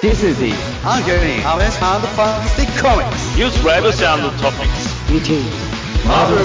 [0.00, 3.84] This is the ongoing Harvest and Fantastic Comics News and
[4.40, 5.44] Topics meeting
[6.08, 6.40] Marvel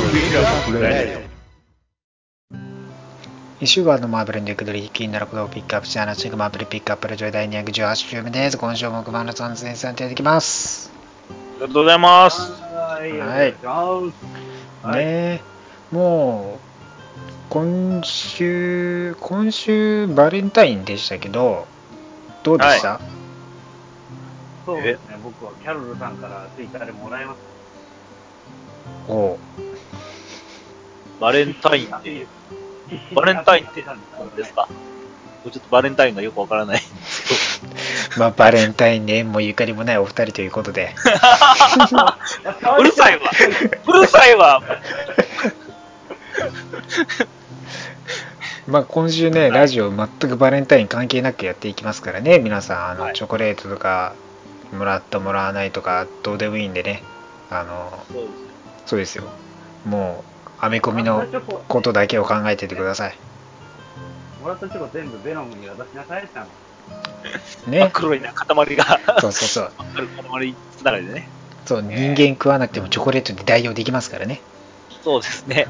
[0.82, 1.22] Radio.
[3.62, 8.57] 1週間のマーベルに出くどり気になることをピックアップして話していくマーベルピックアップラジオ第218週目です。
[8.57, 10.92] 今週も熊野さん先生に出てきます。
[11.30, 12.52] ありがとうございます。
[12.52, 13.14] はい、
[14.98, 15.42] ねえ
[15.94, 16.60] もう
[17.50, 21.68] 今週今週バレンタインでしたけど
[22.44, 23.00] どうでした、
[24.66, 27.37] そうですね、僕はキャロルさんからツイッターでもらいます。
[29.07, 29.37] おう。
[31.19, 31.96] バレンタイン。
[31.96, 32.25] って、
[33.13, 33.99] バレンタインって何
[34.35, 34.67] ですか？
[35.43, 36.77] ちょっとバレンタインがよくわからない。
[36.77, 38.20] んですけど。
[38.20, 40.95] まあバレンタインで縁もゆかりもないお二人ということで。
[42.79, 43.29] うるさいわ。
[43.87, 44.63] うるさいわ。
[48.67, 52.89] まあ今週ねラジオ全くバレンタイン関係なくやっていきますからね皆さん。
[52.89, 53.13] あの、はい。
[53.13, 54.15] チョコレートとか
[54.75, 57.04] もらったもらわないとかどうでもいいんでね。
[57.49, 58.05] あの
[58.85, 59.23] そうですよ。
[59.85, 61.26] もうアメコミの
[61.68, 63.18] ことだけを考えててください。
[64.42, 66.40] もらったチョコ全部ベノムに渡しなさいって
[67.70, 67.90] ね。
[67.94, 69.00] 黒いな塊が。
[69.20, 69.72] そうそうそう。
[70.38, 71.30] 塊つながりでね。
[71.66, 74.42] そう人間食わなくてもチョコレートで代用できますからね。
[75.03, 75.68] そうですね。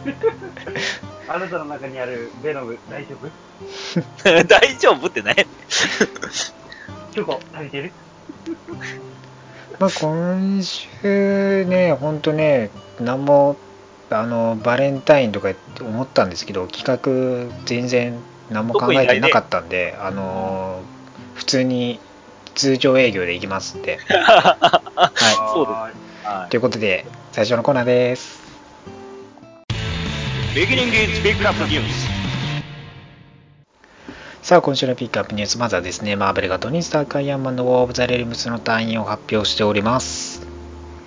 [1.27, 3.29] あなたの中にあるベノム大丈夫？
[4.45, 5.47] 大丈夫ってね。
[7.11, 7.91] チョコ足りてる？
[9.79, 13.57] まあ今週ねほんとね何も
[14.09, 20.81] あのバレンタインとか思ったんですけど企画全然何も考えてなかったんで、あの
[21.33, 21.99] 普通に
[22.53, 24.81] 通常営業で行きますって は
[25.53, 25.99] そうで
[26.45, 26.49] す。
[26.49, 28.39] ということで最初のコーナーです。
[30.53, 32.14] Beginning is Pick Up News.
[34.45, 40.45] さあ今週のピックアップニュースまずはですねマーベルがトニー・スターク・アイアンマンのウォー・オブ・ザ・レルムスの隊員を発表しております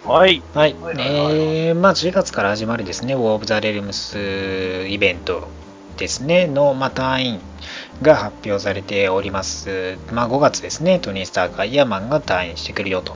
[0.05, 0.42] はい。
[0.55, 4.19] はい、はいえーまあ4月から始まるですね、ウォー・オブ・ザ・レルムス
[4.88, 5.47] イベント
[5.97, 7.41] ですね、の、まあ、隊員
[8.03, 9.98] が発表されております。
[10.10, 13.15] まあ5月ですね、トニー・スターク・アイアンマンが退院してくるよと。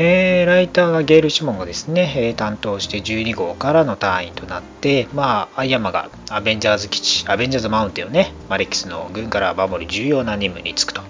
[0.00, 11.02] えーライターがゲール・シモンがですね、えー担当して12号からの隊員となって、まあ、アイアマがアベンジャーズ基地、アベンジャーズマウンテンをね、マレックスの軍から守る重要な任務に就くと。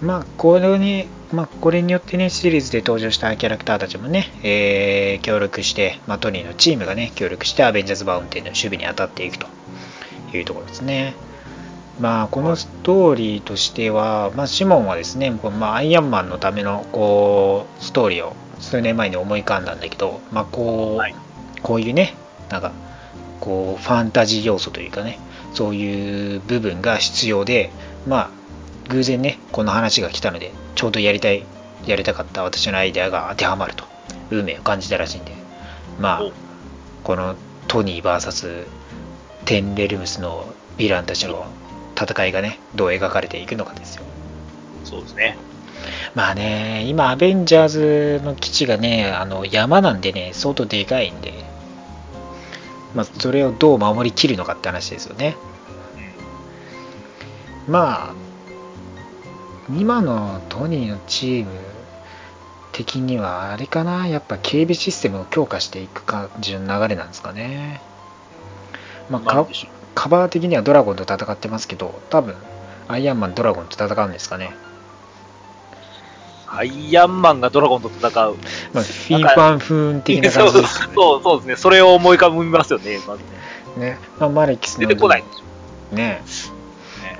[0.00, 9.46] まあ、これに、まあ、これによってね、シリーズで登場したキャラクターたちもね、えー協力して、まあ、トニーのチームがね、協力してアベンジャーズマウンテンの守備に当たっていくと
[10.32, 11.14] いうところですね。
[12.00, 21.14] まあ、このストーリーとしては、まあ、シモンはですね、まあ、アイアンマンのためのこうストーリーを数年前に思い浮かんだんだけど、まあこうはい。
[21.62, 22.14] こういうね、
[22.50, 22.72] なんか
[23.40, 25.18] こうファンタジー要素というかね、
[25.54, 27.70] そういう部分が必要で、
[28.06, 28.30] まあ、
[28.88, 31.44] 偶然ね、この話が来たので、ちょうどやりたい、
[31.86, 33.84] やりたかった私のアイデアが当てはまると、
[34.30, 35.32] 運命を感じたらしいんで、
[35.98, 36.32] まあお、
[37.04, 37.36] この
[37.68, 38.66] トニー VS
[39.44, 40.46] テンレルムスの
[40.78, 41.46] ヴィランたちの
[41.98, 44.02] 戦いがね、どう描かれていくのかですよ。
[44.84, 45.36] そうですね。
[46.14, 51.32] まあね、今、アベンジャーズの基地がね、あの山なんでね、相当でかいんで、
[52.94, 55.36] まあ、それをどう守りきるのかって話ですよね。
[57.68, 58.14] まあ、
[59.70, 61.50] 今のトニーのチーム
[62.72, 67.80] 的には、あれかな、やっぱ警備システムを強化していく感じの流れなんですかね。
[69.10, 72.36] まあ、かなんでしょうカバー的にはドラゴンと戦ってますけど、多分、
[72.86, 74.54] アイアンマンドラゴンと戦うんですかね。
[76.46, 78.36] アイアンマンがドラゴンと戦う。
[78.74, 80.94] まあ、フィンファンフーン的な感じですよね。
[80.94, 81.56] そうそうですね。
[81.56, 83.22] それを思い浮かびますよね、まず
[83.78, 83.90] ね。
[83.92, 85.24] ねまあ、マレキスの出てこない。
[85.92, 86.22] ねね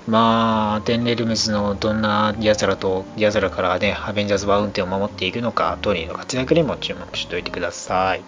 [0.07, 8.23] まあテンレルムスのどんな奴らと奴らからねアベンジャーズマウンテンを守っていくのかトニーの活躍にも注目しておいてください、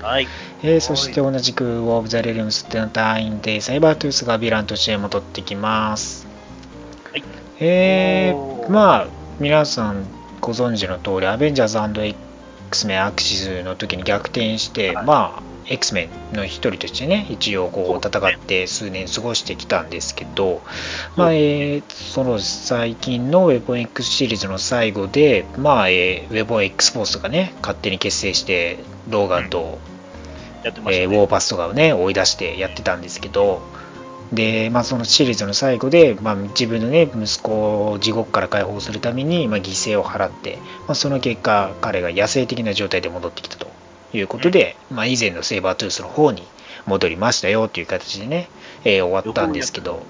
[0.00, 0.28] はい。
[0.62, 6.26] えーそして同じくウォー・オブ・ザ・レルムスっての隊員でサイバートゥースがヴィランとして戻ってきます。
[7.10, 7.24] はい。
[7.60, 8.66] えおー。
[8.66, 9.06] ー、まあ
[9.38, 10.04] 皆さん
[10.40, 12.16] ご存知の通りアベンジャーズ
[12.68, 15.06] X メンアクシスの時に逆転して、はい。
[15.06, 20.62] まあ X メンの一人としてね一応こう戦って数年過ごしてきたんですけど、
[21.16, 28.78] まあえーその最近のウェポン X シリーズの最後で、まあえーウェポン X フォースがね勝手に結成して
[29.08, 29.78] ローガンと、
[30.64, 31.02] やってましたね。
[31.02, 33.62] えーウォーパスとかをね追い出してやってたんですけど
[34.32, 43.67] で、まあ、そのシリーズの最後で、まあ、自分のね息子を地獄から解放するために、まあ、犠牲を払って、まあ、その結果彼が野生的な状態で戻ってきたと
[44.12, 46.42] いうことで、まあ、以前のセーバートゥースの方に
[46.86, 48.48] 戻りましたよという形でね、
[48.84, 50.02] えー終わったんですけど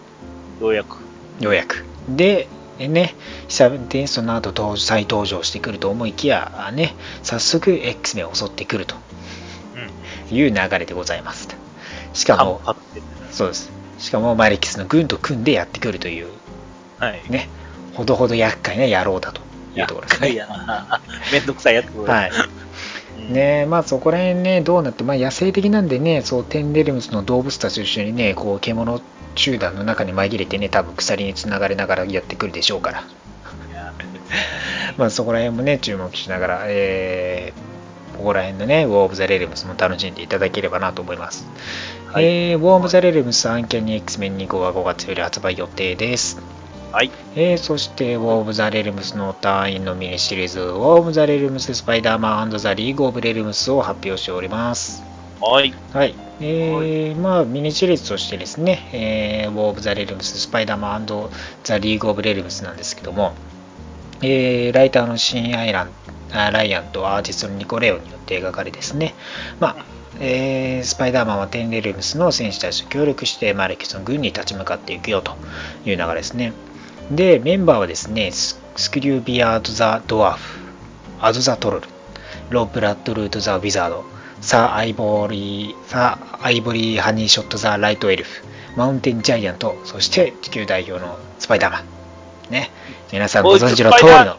[0.61, 0.99] ようやく。
[1.41, 2.49] ようやくで
[2.79, 3.15] ね、
[3.49, 8.95] 久々にその後登再登場してくると思いきや、ね、早速 X メンを襲ってくると
[10.31, 10.37] うん。
[10.37, 11.49] いう流れでございます。
[12.15, 12.61] しかも。
[13.33, 13.73] そうです。
[13.99, 16.29] しかもマレキスの軍と組んでやってくるという、
[17.01, 17.23] はい。
[17.29, 17.49] ね、
[17.95, 19.41] ほどほど厄介な野郎だと
[19.75, 20.31] いうところですね。
[20.31, 21.01] いやな。
[21.33, 21.91] めんどくさいやつ。
[21.97, 22.31] はい。
[23.19, 23.33] うん。
[23.33, 29.01] ねまあそこら辺ね、どうなって、まあ野生的なんでね、そう、テンデルムスの動物たちと一緒にね、こう、獣
[29.35, 33.05] 集団の中に紛れてね、多分鎖につながれながらやってくるでしょうから。
[34.97, 41.47] まあそこら辺もね、注目しながら、えー、ここら辺のね、ウォー・オブ・ザ・レルムスも楽しんでいただければなと思います。
[42.13, 46.58] はいえー、ウォー・オブ・ザ・レルムスアンキャニ X メン2号は5月より発売予定です。
[46.93, 47.11] はい。
[47.35, 55.03] えーそして、ウォー・オブ・ザ・レルムスの隊員のミニシリーズ、ウォー・オブ・ザ・レルムス・スパイダーマンザ・リーグ・オブ・レルムスを発表しております。
[55.41, 55.75] はい。
[55.93, 56.15] はい。
[56.41, 61.07] えー、まあ、ミニシリーズとしてですね、えー、ウォー・オブ・ザ・レルムス、スパイダーマン
[61.63, 63.35] ザ・リーグ・オブ・レルムスなんですけども、
[64.23, 65.91] えー、ライターのシン・アイラン
[66.33, 69.15] あライアンとアーティストのニコレオによって描かれですね、
[69.61, 69.85] まあ、
[70.21, 75.37] えースパイダーマンはテンレルムズの戦士たちと協力してマレキスの軍に立ち向かっていくよと
[75.85, 76.53] いう流れですね。
[77.11, 80.59] で、メンバーはですね、ススクリュービアード・ザ・ドワーフ、
[81.21, 81.89] アド・ザ・トロル、
[82.51, 84.05] ロー・ブラッド・ルート・ザ・ウィザード、
[84.41, 88.45] サー・アイボリー、サー・アイボリー・ハニー・ショット・ザ・ライト・エルフ、
[88.77, 92.53] マウンテン・ジャイアント、そして地球代表のスパイダーマン。
[92.53, 92.71] ね。
[93.11, 94.37] 皆さんご存知の通りの。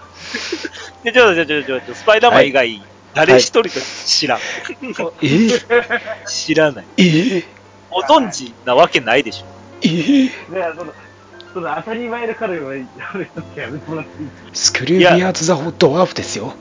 [1.04, 2.82] で、ちょっとちょっとちょっと、スパイダーマン以外、
[3.16, 3.70] 誰一人と
[4.06, 4.40] 知らん。
[4.40, 6.86] えー、知らない。
[6.98, 7.44] えー、
[7.90, 9.46] ご存知なわけないでしょ。
[9.82, 10.32] えー、
[11.54, 12.86] その、当たり前の彼はや
[13.16, 13.40] めて
[13.88, 16.54] もらっていいスクリュービアーズ・ザ・ドワーフですよ。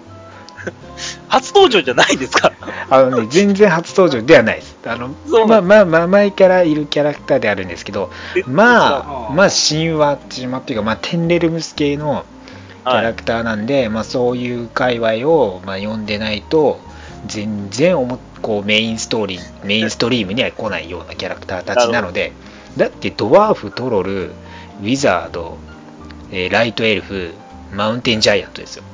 [1.28, 2.52] 初登場じゃないですか。
[2.90, 4.76] あのね、 全然初登場ではないです。
[4.86, 8.10] あのそうまあまあまあ、前からいるキャラクターであるんですけど、
[8.46, 12.24] まあ、まあ、神話、神話っていうか、まあ、テンレルムス系の
[12.84, 13.04] キャはい。
[13.04, 16.80] ラクターなんで、まあ、そういう界隈を、まあ、読んでないと、
[17.26, 22.32] 全然おもこうメインストーリー、 メインストリームには来ないようなキャラクターたちなので、
[22.76, 24.32] だってドワーフ、トロル、
[24.80, 25.58] ウィザード、
[26.30, 27.32] えーライトエルフ、
[27.72, 28.84] マウンテンジャイアントですよ。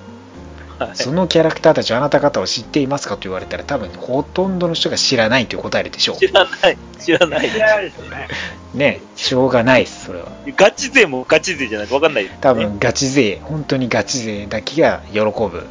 [0.78, 6.78] はいそのキャラクターたちをあなた方は知っていますかと言われたら多分ほとんどの人が知らないという答えるでしょ知らない。
[6.98, 7.48] 知らない。
[7.48, 8.28] 知らないですよね。
[8.74, 8.76] う。
[8.76, 10.32] ねしょうがないです、それは。
[10.56, 12.36] ガチ勢もガチ勢じゃないとわかんないね。
[12.40, 15.66] 多分ガチ勢、本当にガチ勢だけが喜ぶ、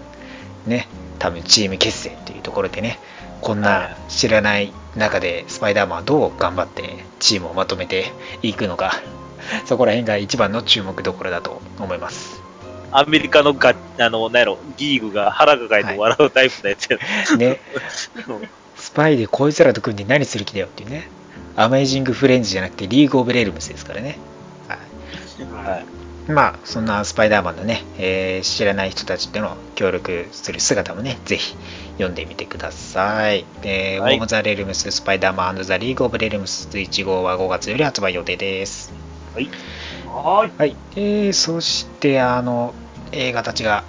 [0.67, 0.87] ね、
[1.19, 2.99] 多分チーム結成っていうところでね、
[3.41, 9.01] こんはない知らない中でスパイダーマンはどう頑張ってチームをまとめていくのか、
[9.65, 12.41] そこら辺が一番の注目どころだと思います。
[12.91, 16.97] アメリカのガあの、なんやろ、ギーグが腹抱えて笑うタイプのやつや
[17.37, 17.59] ね、
[18.75, 21.09] スパイでこいつらと組んで何する気だよっていうね、
[21.55, 24.17] アメイジングフレンズじゃなくてリーグオブレルムスですからね。
[24.67, 25.85] はいはい。
[26.27, 31.55] まあ、そんなスパイダーマンのね、えー知らない人たちとの協力する姿もね、ぜひ
[31.93, 33.45] 読んでみてください。
[33.63, 39.02] えーはいウォーム・ザ・レルムス、スパイダーマンザ・リーグ・オブ・レルムス1号は5月より発売予定です。
[39.33, 39.49] はい。
[40.07, 40.51] はーい。
[40.57, 40.77] はい。
[40.95, 42.73] えーそして、あの、
[43.11, 43.83] 映画たちが、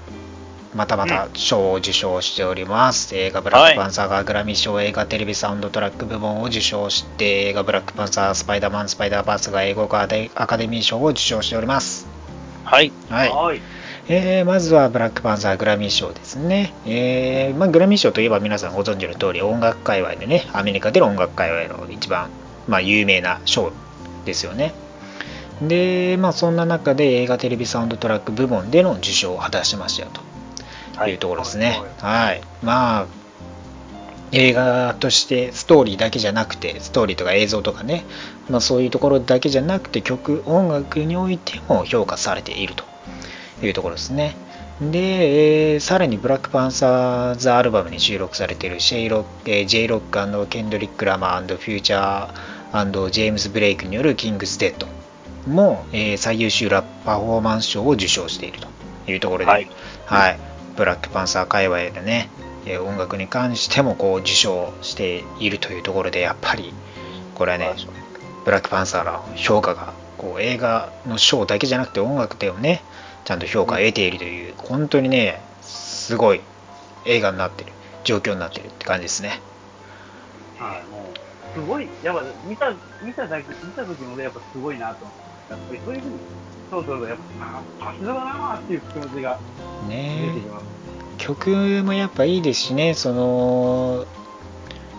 [0.74, 3.14] またまた賞を受賞しております。
[3.14, 12.08] 映画ブラックパンサーがグラミー賞映画テレビサウンドトラック部門を受賞して、映画ブラックパンサースパイダーマンスパイダーバースが英語アカデミー賞を受賞しております。
[12.64, 12.92] はい。
[13.08, 13.28] はい。
[13.30, 13.60] はい。
[14.08, 16.74] えーまずはブラックパンサーグラミー賞ですね。
[16.84, 22.30] えーまあ、グラミー賞といえば皆さんご存知の通り音楽界隈でね、アメリカでの音楽界隈の一番、
[22.66, 23.72] まあ、有名な賞
[24.24, 24.74] ですよね。
[25.62, 30.10] で、まあ、そんな中で映画テレビサウンドトラック部門での受賞を果たしましたよ
[30.96, 31.80] というところですね。
[31.98, 32.40] はい。
[32.62, 33.06] まあ、
[34.32, 38.04] 映画としてストーリーだけじゃなくて、ストーリーとか映像とかね、
[38.48, 42.84] まあ、そういうところだけじゃなくて曲、音楽においても評価されていると
[43.62, 44.36] いうところですね。
[44.80, 54.88] で、えーさらにブラックパンサーズアルバムに収録されているシェイロック、えー、J ロックケンドリック・ラマーフューチャージェームズ・ブレイクによるキングス・デッド
[55.46, 58.68] も、えー最優秀ラップパフォーマンス賞を受賞していると
[59.10, 59.68] いうところで、はい
[60.06, 60.38] はい、
[60.76, 62.30] ブラックパンサー界隈でね、
[62.66, 66.72] えー音楽に関してもこう受賞しているというところで、やっぱり
[67.34, 67.74] これはね、
[68.44, 72.82] ブラックパンサーの評価がこう映画の賞だけじゃなくて音楽でもね、
[73.24, 76.40] ちゃんと評価を得ているという、本当にね、すごい
[77.06, 77.72] 映画になってる、
[78.04, 79.40] 状況になってるって感じですね。
[80.58, 82.72] はい、もう、すごい、やっぱ、見た、
[83.02, 85.23] 見ただけ、見た時もね、やっぱすごいなと思って。
[85.50, 86.18] やっぱりそういうふうに、
[86.70, 89.38] そうそうそう、やっぱ、あさすがだなーっていう気持ちが
[89.88, 90.64] 出てねきます。
[91.18, 91.50] 曲
[91.84, 94.06] もやっぱいいですしね、その、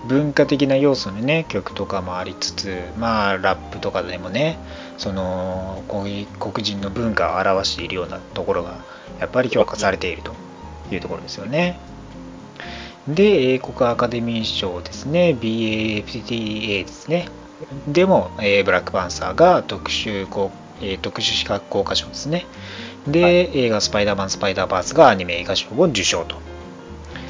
[0.07, 4.59] 文化的な要素のね曲とかもありつつまあラップとかでもね
[4.97, 8.85] そのこういう黒人の文化を表しているようなところが
[9.19, 10.35] やっぱり評価されていると
[10.91, 11.79] いうところですよね。
[13.07, 17.27] で英国アカデミー賞ですね BAFTA ですね
[17.88, 22.45] でも、えーブラックパンサーが特殊こう、えー特殊視覚効果賞ですね。
[23.07, 23.34] で、はい。
[23.57, 26.38] 映画「スパイダーマンスパイダーバース」がアニメ映画賞を受賞と。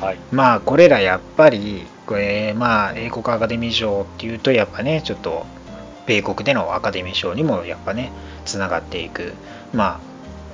[0.01, 0.17] はい。
[0.31, 5.45] まあこれらやっぱりこれまあ英国アカデミー賞っていうとやっぱねちょっと
[6.05, 8.11] 米国でのアカデミー賞にもやっぱね
[8.45, 9.33] つながっていく
[9.73, 9.99] まあ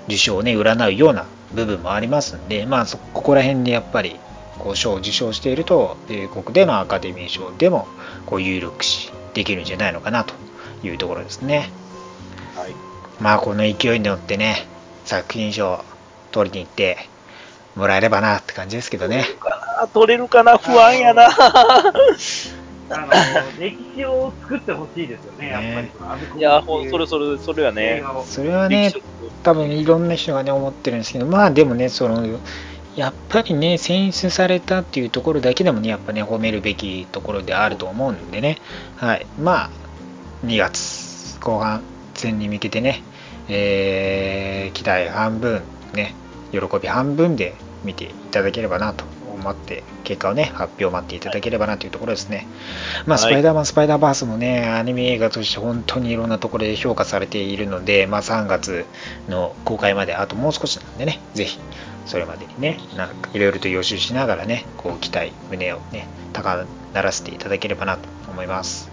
[0.07, 4.19] 受賞をね占うような部分もありますんでまあそここら辺でやっぱり
[4.59, 7.87] こう賞を受賞していると米国でのアカデミー賞でも
[8.25, 10.33] こう有力視できるんじゃないのかなと
[10.83, 11.69] いうところですね
[12.55, 12.75] はい。
[13.21, 14.67] まあこの勢いに乗ってね
[15.05, 15.83] 作品賞
[16.31, 16.97] 取りに行って
[17.75, 19.25] もらえればなって感じですけどね
[19.81, 20.57] あ取れるかな？
[20.57, 21.29] 不安やな。
[22.93, 23.07] あの、
[23.57, 25.61] 歴史を作ってほしいですよね、やっ
[25.97, 26.39] ぱり。
[26.39, 28.03] いや、ほんそれそれ、それは映ね。
[28.25, 28.93] それはね
[29.43, 32.39] 多分いろんな人がね思ってるんですけどまあでもねその
[32.95, 38.57] やっぱりね選出されたっていうところだけでもねやっぱね褒めるべきところであると思うんでね。
[38.97, 39.25] はい。
[39.39, 39.69] まあ
[40.45, 41.81] 2月後半
[42.13, 43.01] 戦に向けてね、
[43.47, 45.61] えー期待半分
[45.93, 46.15] ね
[46.51, 49.05] 喜び半分で見ていただければなと
[49.41, 52.47] 思って結果をね発表を待っていただければなというところですね。
[53.05, 53.31] まあ、はい。
[53.31, 58.85] スパイダーマン、スパイダーバースもね、アニメ映画として本当にいろんなところで評価されているので、まあ、3月
[59.29, 61.59] の公開まであともう少しなんでね、ぜひ
[62.05, 68.89] それまでにね、なんかいろいろと予習しながらね、こう期待、胸をね、高鳴らせていただければなと思います。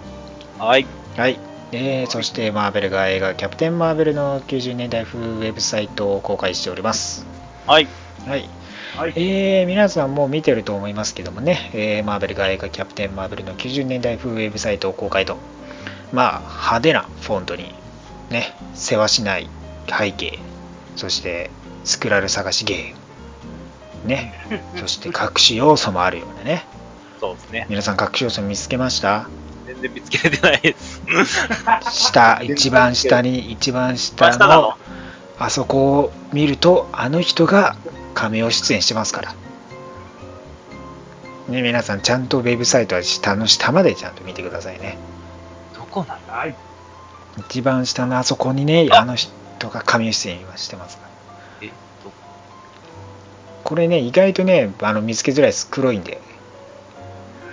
[0.59, 0.87] はい。
[1.17, 1.39] はい。
[1.73, 7.27] えーそして、マーベルが映画、キャプテン・マーベルの90年代風ウェブサイトを公開しております。
[7.67, 7.89] はい。
[8.27, 8.49] はい。
[8.97, 9.13] はい。
[9.17, 15.37] えー皆さんもう見てると思いますけどもね、えーマーベルが映画キャプテンマーベルの90年代風ウェブサイトを公開と、
[16.13, 17.75] まあ、派手なフォントに、
[18.31, 19.49] ね、世話しない
[19.89, 20.39] 背景、
[20.97, 21.51] そして
[21.85, 22.98] スクラル探しゲーム、
[24.05, 24.33] ね、
[24.77, 26.65] そして隠し要素もあるようなね、
[27.21, 27.67] そうですね。
[27.69, 29.29] 皆さん隠し要素見つけました？
[29.67, 31.03] 全然見つけれてないです。
[31.91, 34.75] 下、一番下に、一番下のの、
[35.39, 37.77] あそこを見ると、あの人が
[38.15, 39.35] カメオ出演してますから。
[41.49, 44.99] ね、皆さん、ちゃんとウェブサイトは下の下までちゃんと見てくださいね。
[45.75, 46.55] どこなんだはい。
[47.39, 49.31] 一番下のあそこにね、あの人
[49.69, 51.08] がカメオ出演はしてますか
[53.69, 55.69] これね、意外とね、あの見つけづらいです。
[55.71, 56.23] 黒いんで。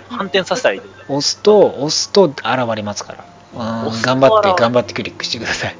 [0.08, 2.42] 反転させたらいいってこと押すと、押すと現
[2.74, 3.24] れますから。
[3.54, 5.76] 頑張って、頑張ってクリックしてください。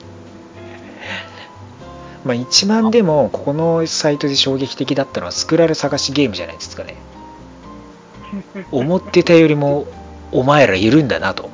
[2.26, 6.96] まあ一番でも、ここのサイトで衝撃的だったのは、スクラル探しゲームじゃないですかね。
[8.70, 9.86] 思ってたよりも、
[10.32, 11.48] お前らいるんだなと。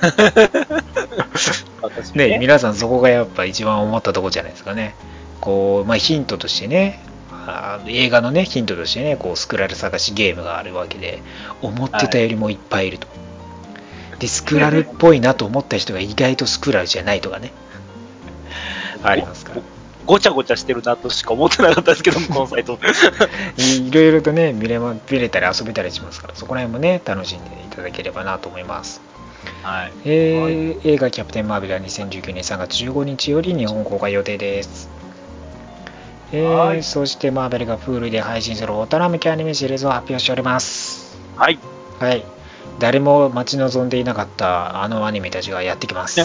[1.82, 4.94] 私ね、皆さんそこがやっぱ一番思ったとこじゃないですかね。
[5.42, 7.11] こう、まあヒントとしてね、
[7.46, 11.22] あ映画のね、ヒントとしてね、こう、スクラル探しゲームがあるわけで、
[11.60, 13.08] 思ってたよりもいっぱいいると。
[14.18, 17.52] で、スクラルっぽいなと思った人が意外とスクラルじゃないとかね。
[19.02, 19.62] ありますから。
[20.06, 22.78] ごちゃごちゃしてるなとしか思ってなかったですけど、このサイト。
[23.56, 29.00] い いろいろとね見れ,、ま、見れたり遊べたりしますから、そこら辺もね、楽しんでいただければなと思います。
[29.62, 29.92] はい。
[30.04, 35.01] えー映画「キャプテン・マーベル」は2019年3月15日より日本公開予定です。
[36.32, 41.14] えーはいそしてマーベルがプールで配信する大人向けアニメシリーズを発表しております。
[41.36, 41.58] はい。
[41.98, 42.24] はい。
[42.78, 46.20] 誰も待ち望んでいなかったあのアニメたちがやってきます。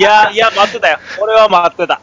[0.00, 0.98] や、いや、待ってたよ。
[1.20, 2.00] 俺は待ってた。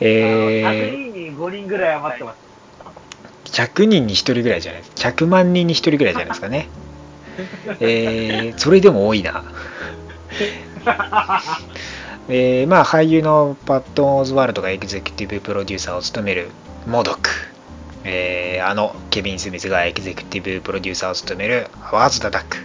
[0.00, 2.38] え100ー、人に5人ぐらいは待ってます。
[3.52, 6.68] 100人に1人ぐらいじゃないです100万人に1人ぐらいじゃないですかね。
[7.80, 9.44] えー、それでも多いな。
[12.26, 16.48] えーまあ、俳優のパットン・オズワルドがエグゼクティブプロデューサーを務める
[16.86, 17.28] モドック、
[18.04, 22.56] えーあのケビン・スミスがエグゼクティブプロデューサーを務めるハワーズ・ダ・ダック、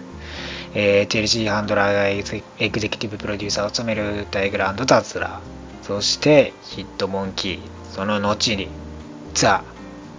[0.73, 5.85] えーチェルシー・ハンドラーがエグゼクティブプロデューサーを務めるタイグランド・ダズラー。
[5.85, 7.59] そしてヒットモンキー
[7.91, 8.69] その後に
[9.33, 9.65] ザ・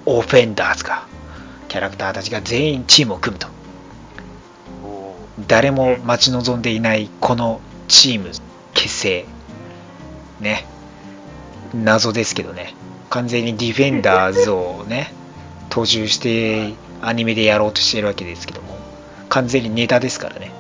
[0.05, 1.07] オフェンダーズが
[1.69, 3.49] キャラクターたちが全員チームを組むと。
[5.47, 8.31] 誰も待ち望んでいないこのチーム
[8.81, 9.27] 結成
[10.41, 10.65] ね。
[11.75, 12.75] 謎ですけどね。
[13.11, 15.13] 完全にディフェンダーズをね
[15.69, 16.73] 踏襲して
[17.03, 18.79] アニメでやろうとしているわけですけども。
[19.29, 20.51] 完全にネタですからね。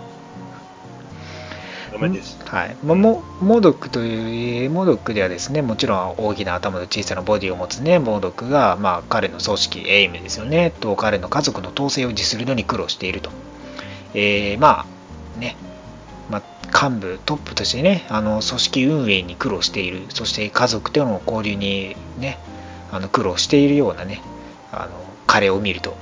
[2.46, 10.72] はい、まあモモドックというモドックではですねもちろん大きな頭と小さなボディを持つねモドックが、まあ、彼の組織エイムですよね。
[10.80, 13.30] と彼の家族の統制を維持するのに苦労していると。
[14.14, 14.84] えーま
[15.36, 15.69] あね、まあ、
[16.72, 20.06] 幹部トップとしてねあの組織運営に苦労している。
[20.08, 22.38] そして家族との交流にね
[22.90, 24.22] あの苦労しているようなね
[24.72, 24.92] あの
[25.26, 25.96] 彼を見ると。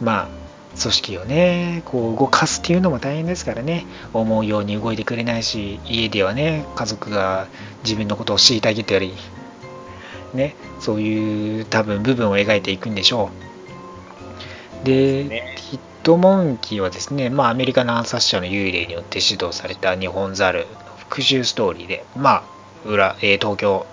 [0.00, 0.28] まあ
[0.80, 3.86] 組織をねこう動かすっていうのも大変ですからね。
[4.12, 7.48] 思うように動いてくれないし家ではね家族が
[7.82, 9.14] 自分のことを虐げたり
[10.32, 13.30] ねそういう多分部分を描いていくんでしょ
[14.82, 14.86] う。
[14.86, 15.54] で、ね。
[16.00, 20.64] ヒットモンキーはですね、まあ、アメリカの暗殺者の幽霊によって指導された日本猿の
[20.96, 23.84] 復讐ストーリーで、まあ裏えー東京、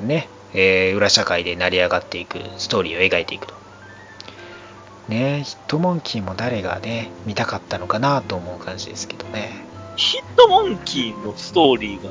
[0.00, 3.54] ねえー裏社会で成り上がっていくストーリーを描いていくと。
[5.08, 9.50] ねヒットモンキーも誰がね見たかったのかなと思う感じですけどね。
[9.96, 12.08] ヒットモンキーのストーリーが、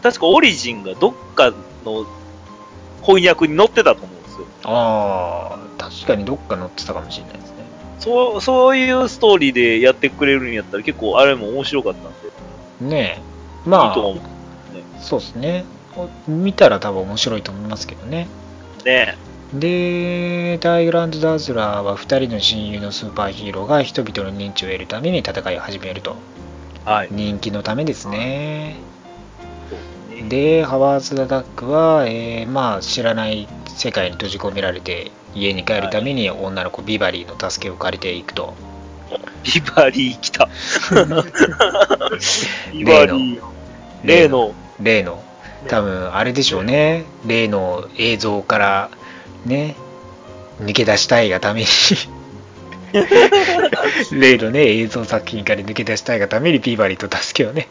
[0.00, 1.50] 確かオリジンがどっか
[1.84, 2.06] の
[3.02, 4.46] 翻訳に載ってたと思うんですよ。
[4.62, 7.55] ああ、確かにどっか載ってたかもしれないですね。
[7.98, 12.12] そう、そういうストーリーでやってくれるんやったら結構あれも面白かったん
[12.88, 13.22] で、ね
[13.66, 13.68] え。
[13.68, 14.22] まあ、いいと思う。
[15.00, 15.64] そうですね。
[16.28, 18.28] 見たら多分面白いと思いますけどね。
[18.84, 19.16] ね
[19.52, 26.16] で、ダイグランド・ダーズラーは2人の親友のスーパーヒーローが人々の認知を得るために戦いを始めると。
[26.84, 27.08] はい。
[27.10, 28.76] 人気のためですね
[30.28, 38.54] で、ハワーズ・ダ・ダックは、えーまあ、知らない世界に閉じ込められて、家に帰るために女の子ビバリーの助けを借りていくと。
[39.44, 40.48] ビバリー来た。
[42.72, 43.40] ビバリー。
[44.02, 45.22] 例の、例の、
[45.68, 47.04] 多分あれでしょうね。
[47.26, 48.90] 例の映像から、
[49.44, 49.76] ね、
[50.62, 51.66] 抜け出したいがために、
[54.12, 57.68] 例のね、映像作品から抜け出したいがためにビバリーと助けをね、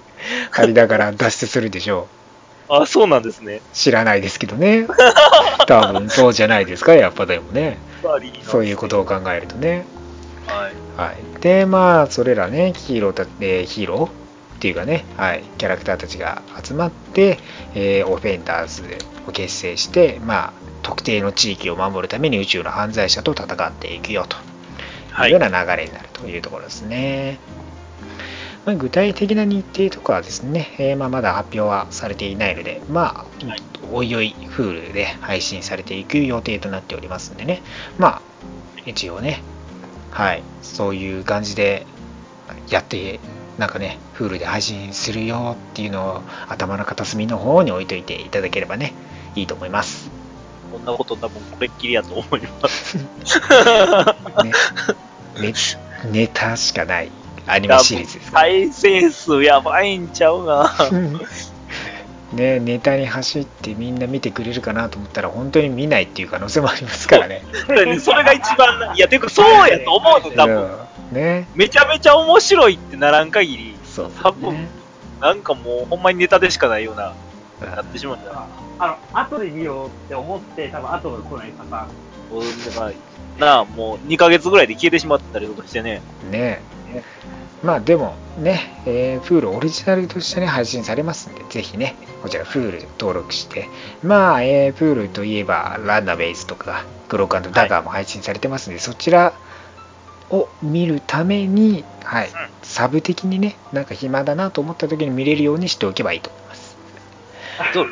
[0.51, 2.24] 借りながら脱出するでしょう。
[2.69, 3.61] あ、そうなんですね。
[3.73, 4.87] 知らないですけどね。
[5.67, 7.77] 多分そうじゃないですか、やっぱでもね。
[8.43, 9.85] そういうことを考えるとね。
[10.47, 11.07] はい。
[11.09, 11.41] はい。
[11.41, 14.05] で、まあ、それらね、ヒーローた、えーヒーロー
[14.55, 17.39] っていうかね、はい、キャラクターたちが集まって、
[17.75, 18.83] えーオフェンダーズ
[19.27, 24.37] を結成して、まあ、特定の地域を守るために宇宙の犯罪者と戦っていくよと
[25.11, 27.39] はいいうような流れになるというところですね。
[28.65, 37.61] まあ、具体的な日程とかはですね、えーまあ、まだ発表はされていないので、まあ、はいおいおい Hulu で配信されていく予定となっておりますんでね、
[37.97, 38.21] まあ、
[38.85, 39.41] 一応ね、
[40.11, 41.85] はい、そういう感じで
[42.69, 43.19] やって、
[43.57, 48.93] なんかね、Hulu で配信するよっていうのを頭の片隅の方に置いといていただければね、
[49.35, 50.09] いいと思います。
[50.71, 52.97] こんなこと多分これっきりやと思います。
[54.43, 54.51] ね、
[55.41, 55.53] ね
[56.11, 57.11] ネタしかない
[57.47, 60.71] アニメシリーズですから再生数やばいんちゃうな。
[62.33, 67.43] ね、ネタに走ってみんな見てくれるかなと思ったら本当に見ないっていう可能性もありますからね。
[67.99, 70.55] それが一番な、いや、てかそうやと思うの、多分。
[70.55, 74.67] うんね、めちゃめちゃ面白いってならん限り、そう多分。
[75.21, 77.13] なんかもうほんまにネタでしかないような、
[77.61, 78.47] なってしまうんだな。
[78.79, 81.87] あの、後で見ようって思って、多分後が来ないパターン。
[82.31, 82.91] もうだから
[83.39, 86.01] なあ、もう2ヶ月ぐらいで消えてしまったりとかしてね。
[86.31, 86.61] ね
[87.63, 93.69] まあでもね、えー、Hulu オリジナルとしてね、配信されますんで、ぜひね、こちら Hulu 登録して、
[94.03, 99.33] まあ、えー、Hulu といえば、ランナーベイズとか、クロークダガーも配信されてますんで、そちら
[100.29, 102.29] を見るために、はい、
[102.61, 106.77] サブ的にね、なんか暇だなと思った時に見れるようにしておけばいいと思います。
[107.73, 107.87] そう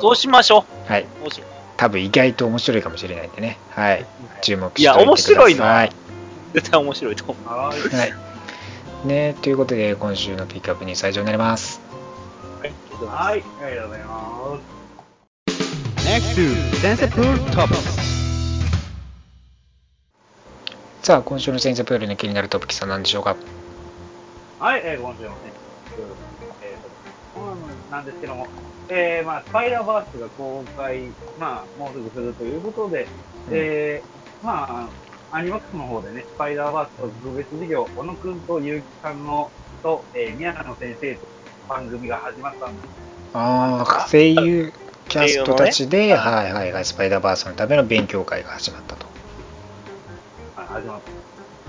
[0.00, 1.06] そうしましょはい、う。
[1.22, 1.42] そうし
[1.76, 4.06] 多分意外と面白いかもしれないんでね、はい、
[4.42, 5.86] 注目いやしておいてください。
[5.86, 6.11] 面白い
[6.52, 7.48] 絶対面白いと思う。
[7.48, 7.98] はーい。
[7.98, 8.12] はい。
[9.06, 11.80] ね、ということで、今週のピックアップニュースは以上になります。
[12.60, 12.72] はい。
[13.04, 14.82] はい、ありがとうございます。
[16.08, 16.36] Next
[17.10, 18.02] to Topics.
[21.02, 23.34] さあ、今週の先生プールの気になるトピックスは何でしょうか？
[24.60, 25.36] はい、えー、今週のね、
[26.62, 26.78] えー、
[27.34, 27.56] そう
[27.90, 28.46] なんですけども、
[28.88, 31.08] えー、まあ、スパイダーバースが公開、
[31.40, 33.08] まあ、もうすぐするということで、
[33.50, 34.88] えー、まあ、
[35.32, 39.50] アニマックスの方でね、スパイダーバース特別授業、小野くんと結城さんの、
[39.82, 41.26] と、えー、宮野先生と
[41.68, 42.88] 番組が始まったんです。
[43.32, 44.72] ああ、声優
[45.08, 49.06] キャストたちで、はいはいはい、スパイダーバースのための勉強会が始まったと。
[49.06, 51.00] はい始まっ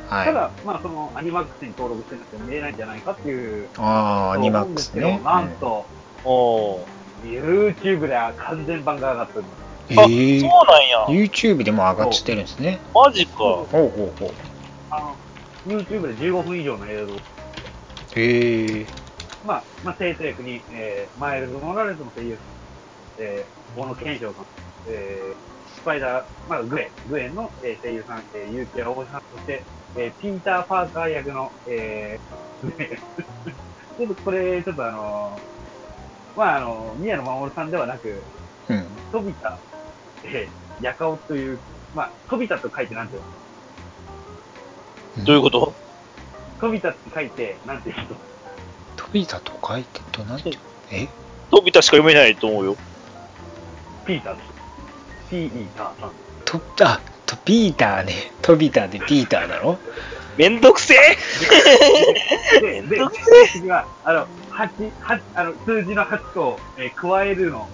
[0.09, 0.15] た。
[0.15, 0.25] はい。
[0.25, 5.21] ただ、まあ、そのアニマックスに登録してなくて見れないんじゃないかっていう、ああ、アニマックスね。
[5.23, 5.85] なんと、
[6.25, 6.83] おー。
[7.23, 9.62] YouTube では完全版が上がっております。
[9.89, 11.05] えそうー、なんや。
[11.07, 12.79] YouTube でも上がってるんですね。
[12.93, 13.37] マジか。
[13.37, 14.31] ほうほうほう。
[14.89, 15.15] あの、
[15.65, 17.13] YouTube で15分以上の映像
[18.15, 18.85] へえ。
[19.45, 22.37] まあ、まあ、生徒役に、えー、マイルズ・モラレスの声優、
[23.17, 24.45] えー、小野賢章さん、
[24.87, 29.63] えー、スパイダー、まあ、グエン、グエンの、えー声優さん、えー、結城葵さん、そして、
[29.97, 32.97] えーピーター・パーカー役の、えー、
[33.97, 38.23] ちょっとこれ、ちょっとあのーまあ、あの、宮野真守さんではなく、
[38.69, 38.85] うん。
[39.11, 39.59] 飛びた、
[40.25, 41.59] えー、ヤカオという、
[41.95, 43.21] まあ、飛びたと書いてなんていう
[45.19, 45.25] の？
[45.25, 45.73] どういうこと？
[46.59, 48.03] 飛びたって書いて、なんていうの？
[48.95, 50.49] 飛びたと書いてとなんて？
[50.49, 50.57] いう。
[50.91, 51.07] え？
[51.51, 52.75] 飛びたしか読めないと思うよ。
[54.05, 54.35] ピーター。
[54.35, 54.49] です。
[55.29, 56.11] ピーターさん。
[56.45, 58.31] と、あ、と、ピーターね。
[58.41, 59.77] 飛びたでピーターだろ？
[60.35, 62.59] めんどくせえ！
[62.59, 63.21] で、で、でめんどくせ
[63.59, 67.69] 次は、あの、八、八、あの、数字の8と、えー加えるの、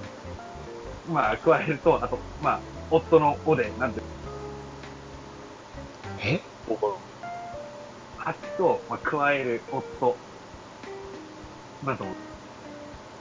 [1.10, 4.02] まあ、加えると、あと、まあ、夫のおで、なんて、
[6.20, 10.18] え？8と、まあ、加える夫。
[11.84, 12.16] なんと思う。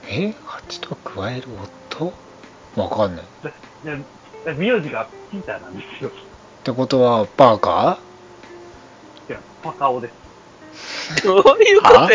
[0.03, 1.47] え ?8 と加える
[1.97, 2.13] 夫？
[2.75, 3.25] わかんない。
[3.25, 3.29] っ
[3.83, 3.97] で、
[4.45, 6.11] で名字がピーターなんですよ。
[6.63, 8.03] てことは、パーカ
[9.27, 10.28] いや、パカオです。
[11.23, 12.09] どういうことは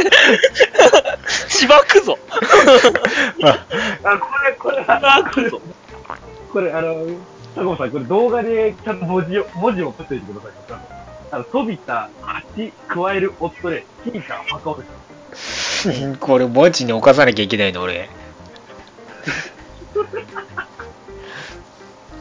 [1.48, 3.66] しばくぞー あ、
[4.04, 5.60] あ、これ、これ、しばくぞ
[6.52, 6.94] これ、あの、
[7.54, 10.52] 佐久間さん、これ動画でちゃんと文字を、文字を送っておいてください。
[11.32, 12.10] あの、飛びた、
[12.56, 14.84] 8、加える夫で、ピーター、パカオで
[15.34, 16.16] す。
[16.20, 18.08] これ文字に侵さなきゃいけないの、俺。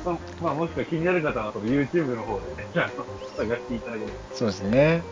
[0.04, 3.06] まあ、まあ、もしくは気になる方は、その YouTube の方でね、ちゃんと
[3.38, 4.14] 探していただければ。
[4.34, 5.04] そうですね。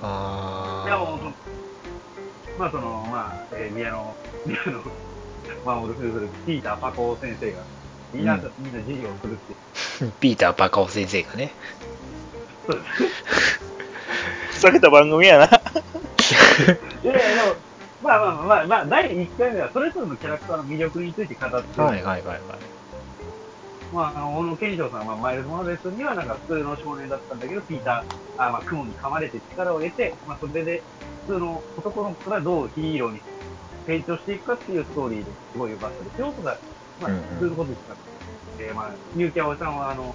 [0.00, 1.34] いや、もうあその、
[2.58, 4.72] まあ、その、まあ、えー、宮野、宮野、
[5.64, 7.58] 守る夫婦で、ピーター・パコ先生が、
[8.12, 9.56] みんな、うんみんな授業をするってい
[10.08, 10.10] う。
[10.10, 11.52] ー ピーター・パカオ先生がね。
[12.66, 12.88] そうです。
[14.58, 14.60] ふ。
[14.60, 15.44] ざけた番組やな。
[15.44, 15.48] い
[17.06, 17.56] やいや、でも、
[18.02, 22.40] まあまあまあまあ、まあ、第1回目はそれぞれのキャラクターの魅力について語って、はいはいはいはい。
[23.92, 30.82] まあ、あの、小野賢章さんは、マイルズ・モラレスにはなんか普通の少年だったんだけど、ピーター、あまあ、雲に噛まれて力を得て、まあ、それで、
[31.26, 33.22] 普通の男の子からどうヒーローに
[33.86, 36.58] 成長していくかっていうストーリーですごい良かったですよ、とか、
[37.00, 37.96] まあ普通のことですから。
[38.58, 40.14] えー、まあ、結城葵さんは、あの、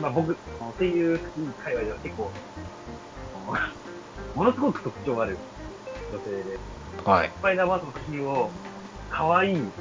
[0.00, 0.36] まあ、僕、
[0.78, 1.18] 声優
[1.62, 2.30] 界隈では結構、
[4.34, 5.38] ものすごく特徴ある
[6.12, 6.58] 女性で、
[7.04, 7.32] はい。
[7.36, 8.50] スパイダーバースの作品を、
[9.16, 9.72] 可愛い、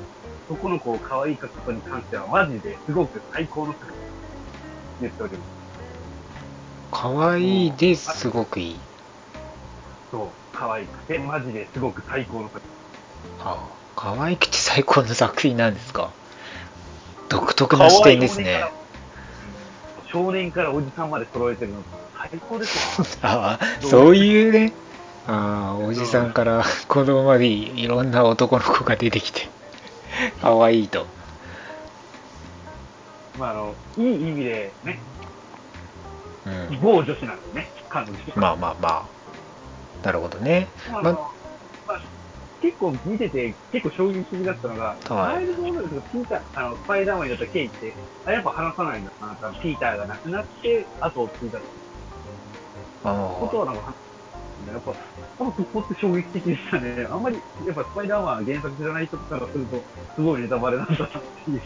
[0.48, 3.94] 男の子を可愛い描くことに関しては、マジですごく最高の作品
[5.02, 5.50] 言っております。
[6.92, 8.82] 可愛いです、すごくいい。
[10.12, 12.62] そう、可愛くて、マジですごく最高の作
[13.40, 16.14] あ可愛くて最高の作品なんですか？
[17.30, 18.64] 独特な視点ですね。
[20.04, 20.24] 品。
[20.26, 21.84] 少年からおじさんまで揃えてるの、
[22.30, 23.08] 最高ですよ。
[23.28, 24.74] ああ、そういうね。
[25.28, 29.50] ああ、おじさんから子供までいろんな男の子が出てきて、
[30.42, 31.06] 可愛いと。
[33.38, 35.02] まあ、あの、いい意味でね、
[36.46, 36.80] うん。
[36.82, 38.18] 某女子なんですね、彼女。
[38.36, 40.06] まあまあまあ。
[40.06, 40.68] なるほどね。
[40.92, 41.20] まあまま
[41.96, 42.02] あ
[42.62, 51.66] 結構見てて、結構衝撃的だったのが、はいマイルズ・モラレスがピーター、あの、スパイダーマンになった経緯って、あ、やっぱ話さないんだな、ピーターが亡くなって、後を継いだこ
[53.04, 53.96] とあはなんか話
[54.72, 55.00] やっぱ、やっ
[55.38, 57.08] ぱそこって衝撃的でしたね。
[57.10, 59.84] あんまり、やっぱスパイダーマン原作知らない人からすると、
[60.16, 61.10] すごいネタバレなんだなっ
[61.46, 61.62] ていう。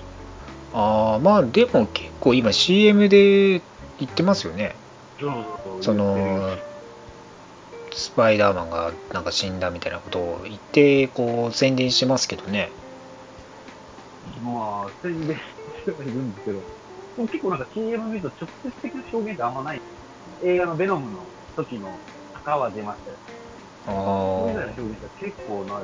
[0.73, 3.61] ああ、まあでも結構今 CM で
[3.97, 4.75] 言ってますよね。
[5.19, 6.57] そうそうそうその、
[7.91, 12.71] スパイダーマンがなんか死んだみたいなことを言って、こう宣伝してますけどね。
[14.41, 15.41] まあ、宣伝し
[15.85, 16.61] てはいるんですけど、
[17.15, 19.81] でも結構なんか CM 見ると直接的な表現ってあんまない。
[20.43, 21.97] 映画のベノムの時の
[22.47, 23.17] 坂は出ましたよ。
[23.87, 25.83] あそれ以外のあ、表現結構ない。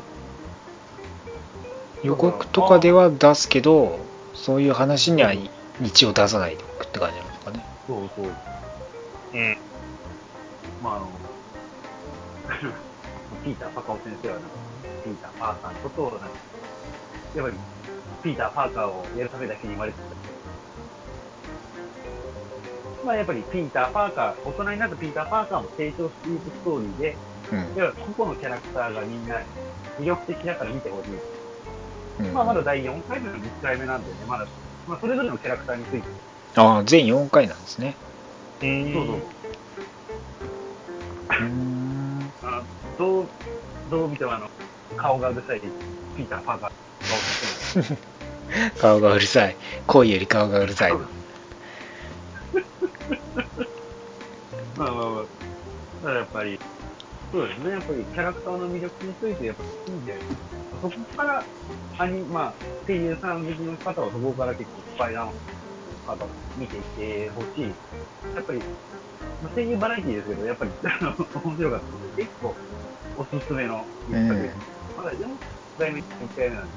[2.03, 3.99] 予告とかでは出すけど、
[4.33, 5.33] そういう話には
[5.81, 7.65] 一応出さないでおくって感じなんですかね。
[7.85, 8.25] そうそう。
[8.25, 9.57] うん。
[10.81, 11.19] まああの、
[13.43, 14.49] ピーター・パカオ先生はなんか、
[15.03, 16.35] ピーター・パーカーのことをなんか、
[17.35, 17.59] やっぱり、
[18.23, 20.22] ピーター・パーカーをやるためだけに生まれてた。
[23.03, 27.17] まあやっぱりピーター・パーカー、大人になったピーター・パーカーも成長していくストーリーで、
[27.51, 27.75] うん。
[27.75, 29.41] やっぱ個々のキャラクターがみんな
[29.99, 31.11] 魅力的だから見てほしい。
[32.19, 34.45] うんまあまだ第4回目の1回目なんでね、まだ、
[34.87, 36.07] まあそれぞれのキャラクターについて、
[36.55, 37.97] ああ、全4回なんですね。
[38.61, 39.15] うそうそう。
[39.15, 39.19] ん。
[41.29, 42.33] うーん。
[42.43, 43.29] あのどう、
[43.89, 44.49] どう見てもあの、
[44.95, 45.61] 顔がうるさい
[46.15, 46.71] ピーター・パーカー、
[47.79, 49.57] 顔が 顔がうるさい。
[49.87, 51.22] 声より顔がうるさい。
[54.75, 55.23] まあまあまあ。
[55.95, 56.59] だからやっぱり、
[57.31, 60.19] そうですね、やっぱりキャラクターの魅力について、やっぱ好きで、
[60.81, 61.43] そこから、
[61.97, 67.75] アニまあ、声優さん好きの方はそこから結構スパイダーマンの方を見ていってほしい。
[68.35, 68.59] やっぱり、
[69.41, 72.55] まあ、声優バラエティーですけど、やっぱり あの面白かったので、結構
[73.15, 74.57] おすすめの一作です。
[74.97, 76.73] まだでも、1回目、1回目なんで、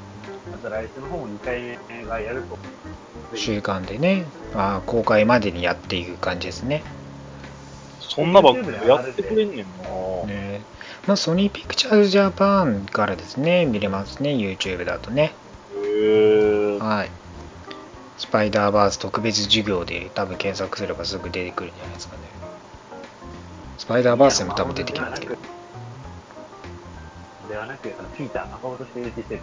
[0.50, 2.58] また来週の方も2回目がやると。
[3.34, 6.82] 週間でね、あー公開までにやっていく感じですね。
[8.00, 10.62] そんな番組やってくれんねんなね
[11.06, 15.34] まあ、ソニーピクチャーズジャパンからですね、見れますね、YouTube だとね。
[15.76, 16.78] へえ。
[16.78, 17.10] はい。
[18.16, 22.22] スパイダーバース特別授業で多分検索すればすぐ出てくるんじゃないですかね。
[23.78, 25.36] スパイダーバースでも多分出てきますけど。
[27.48, 29.42] ではなく、ピーター、赤本してるシステム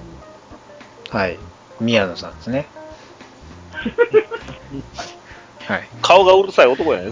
[1.17, 1.37] はい。
[1.79, 2.67] 宮野さんですね。
[5.67, 5.89] はい。
[6.01, 7.11] 顔がうるさい男やね。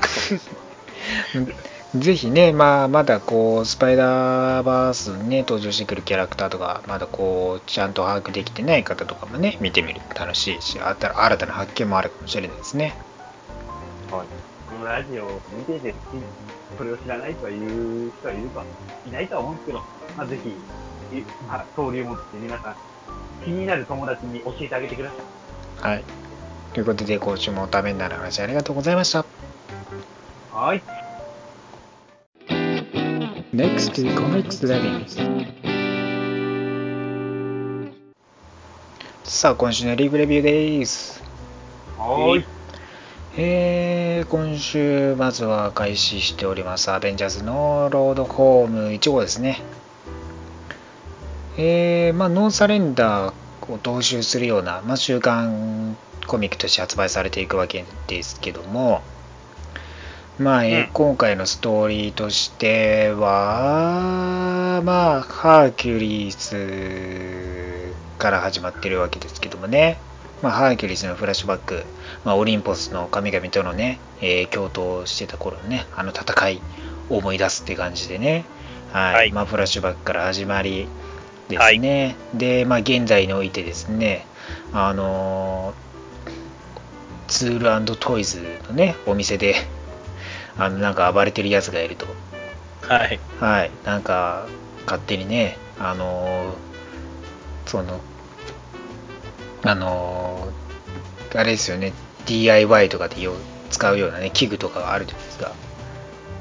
[1.96, 12.96] ぜひね、まあ、まだこう、スパイダーバースにね、登場してくるキャラクターとか、まだこう、ちゃんと把握できてない方とかもね、見てみると楽しいし、あた新たな発見もあるかもしれないですね。
[14.10, 14.28] はい。
[14.70, 15.94] このラジオを見てて、
[16.78, 18.64] それを知らないとは言う人はいるか、
[19.06, 19.80] いないとは思うんですけど、
[20.16, 20.50] まあ、ぜひ、
[21.18, 22.76] いまあ、交流を持って皆さん、
[23.44, 25.10] 気になる友達に教えてあげてくだ
[25.82, 25.94] さい。
[25.94, 26.21] はい。
[26.74, 29.26] ということで、今週もためになる話ありがとうございました。
[30.54, 30.82] はい。
[33.54, 34.66] Next Comics
[39.26, 40.42] さあ、今週のリーグレビュー
[40.80, 41.22] です。
[41.98, 42.46] はーい。
[43.38, 49.62] えー、今週まずは開始しておりますアベンジャーズのロードホーム1号ですね。
[51.58, 59.02] えー、まあ、ノーサレンダーを踏襲するような、まあ、週刊コミックとして発売されていくわけですけども、
[60.40, 70.00] まあ、え今回のストーリーとしては、まあ、ハーキュリスから始まってるわけですけどもね、
[70.42, 71.84] まあ、ハーキュリスのフラッシュバック、
[72.26, 76.62] まあ、オリンポスの神々とのね、えー共闘してた頃のね、あの戦い
[77.10, 78.46] を思い出すって感じでね、
[78.92, 79.32] はい、はい。
[79.32, 80.88] まあ、フラッシュバックから始まり
[81.50, 84.26] ですね、で、まあ、現在においてですね、
[84.74, 85.91] あのー
[87.32, 89.56] ツールトイズのね、お店で、
[90.58, 92.06] あの、なんか暴れてるやつがいると。
[92.82, 93.20] はい。
[93.40, 94.48] はい、なんか、
[94.86, 98.02] 勝手にね、あのーその、
[99.64, 101.94] あのーあれですよね、
[102.26, 103.34] DIY とかでよ
[103.70, 105.54] 使うようなね、器具とかがあるじゃないですか。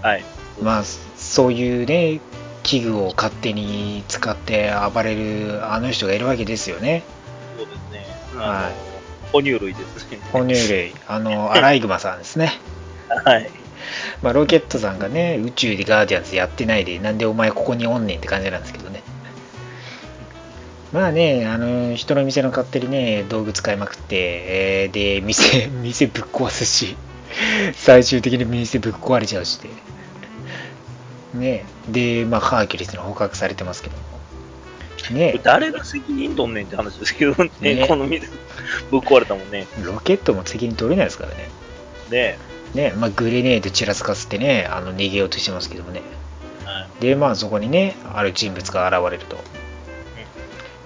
[0.03, 0.25] はい。
[0.61, 0.83] まあ、
[1.17, 2.21] そういうね、
[2.65, 7.05] 器具を勝手に使って暴れるあの人がいるわけですよね。
[7.57, 8.07] そうですね。
[8.35, 8.90] はい
[9.33, 10.19] 哺乳類ですね。
[10.33, 12.59] 哺乳類、あの、 アライグマさんですね。
[13.25, 13.51] はい。
[14.23, 19.03] まあ、ロケットさんがね、宇宙でガーディアンズやってないで、なんでお前ここにおんねんって感じなんですけどね。
[20.93, 26.97] まあね、あの、人の店の勝手にね、道具使いまくって、えーで、店、 店ぶっ壊すし、
[27.75, 29.69] 最終的に店ぶっ壊れちゃうしで。
[31.33, 34.10] ねで、まあ、ハーキュリスに捕獲されてますけども。
[35.11, 38.27] ね誰が責任取んねんって話ですけどね、ねこの店、
[38.91, 39.67] ぶっ壊れたもんね。
[39.83, 41.49] ロケットも責任取れないですからね。
[42.11, 42.39] ね
[42.75, 46.03] ねまあ、グレネードちらつかせてね、あの逃げようとしてますけどもね。
[46.65, 47.03] はい。
[47.03, 49.39] で、まあそこにね、ある人物が現れると。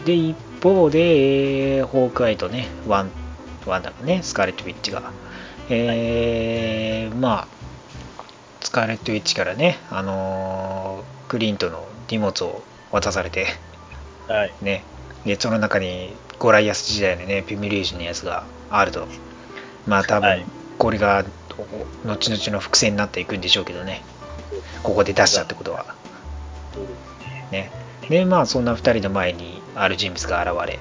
[0.05, 3.11] で、一方で、えーホークアイとね、ワン、
[3.67, 5.03] ワンダがね、スカーレット・ウィッチが、
[5.69, 7.49] えーまあ、
[8.61, 13.47] スカーレット・ウィッチからね、あのークリントの荷物を渡されて、
[14.29, 14.53] はい。
[14.63, 14.85] ね、
[15.25, 19.07] で、その中にゴライアス時代のね、ピミリュージュのやつがあると。
[19.87, 20.45] まあ多分はい、
[20.79, 21.25] これが、
[22.05, 24.03] お後々の伏線になっていくんでしょうけどね。
[24.83, 25.95] ここで出したってことは。
[27.51, 27.69] ね。
[27.69, 27.71] ね。
[28.09, 30.79] で、まあそんな2人の前にある人物が現れ、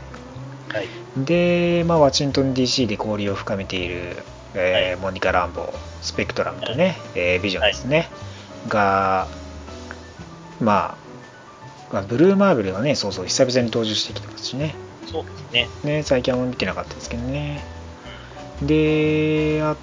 [0.73, 0.88] はい。
[1.17, 4.17] で、まあ、ワシントン DC で交流を深めている、
[4.56, 8.10] えーモニカ・ランボー、スペクトラムとね、えービジョンですね、
[8.67, 9.27] が、
[10.60, 11.03] まあ、
[11.93, 14.75] まあブルーマーベルがね、そうそう、久々に登場してきてますしね。
[15.06, 15.69] そうですね。
[15.84, 17.63] ね、最近はあんま見てなかったですけどね。
[18.63, 19.77] で、あ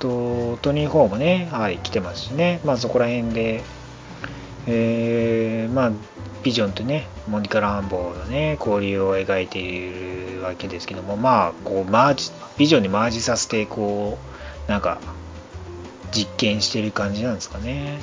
[0.00, 2.60] と、トニー・ホーもね、はい、来てますしね。
[2.64, 3.62] まあそこら辺で、
[4.66, 5.92] えーまあ、
[6.42, 14.18] ビジョンとね、モニカ・ランボーのね、交流を描いているわけですけども、まあ、こう、マージ、ビジョンにマージさせて、こ
[14.66, 15.00] う、なんか、
[16.10, 18.00] 実験してる感じなんですかね。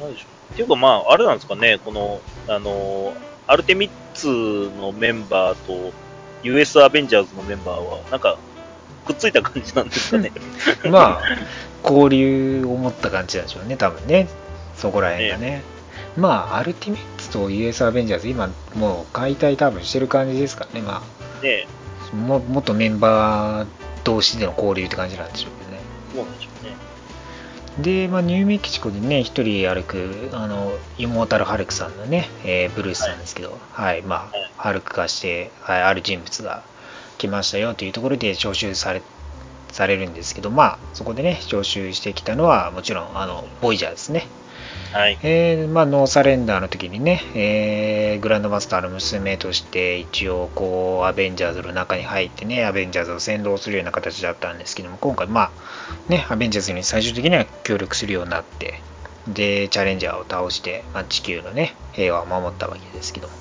[0.00, 0.35] なんでしょう。
[0.52, 3.14] っていうか、まあ、あれなんですかね、この、あの、
[3.46, 4.28] アルテミッツ
[4.80, 5.92] のメンバーと、
[6.42, 8.38] US アベンジャーズのメンバーは、なんか、
[9.06, 10.32] くっついた感じなんですかね。
[10.90, 14.28] まあ、交流を持った感じなんでしょうね、多分ね。
[14.76, 15.62] そこら辺がね。
[16.16, 21.02] まあ、アルティメッツと US アベンジャーズ、今もう解体多分してる感じですからね、ま
[21.42, 21.66] ね
[22.12, 23.66] あ、も元メンバー
[24.04, 25.78] 同士での交流って感じなんでしょうけどね。
[26.14, 26.85] そうなんでしょうね。
[27.78, 36.62] で、まあ、ニューメキシコでね、一人歩く、あの、イモータル・ハルクさんのね、えーブルースなんですけど、はい、まあ、ハルク化して、はい、ある人物が
[37.18, 39.02] 来ましたよというところで招集され、
[39.72, 44.26] されるんですけど、まあ、そこでね、招集してきたのは、もちろん、あの、ボイジャーですね。
[44.92, 45.18] はい。
[45.22, 55.50] えーまあ、ノーサレンダーの時にね、えーグランドマスターの娘として一応こうアベンジャーズの中に入ってねアベンジャーズを先導するような形だったんですけども今回まあ
[56.08, 58.80] ねアベンジャーズに最終的には協力するようになって
[59.28, 63.34] でチャレンジャーを倒して、まあ、地球のね平和を守ったわけですけども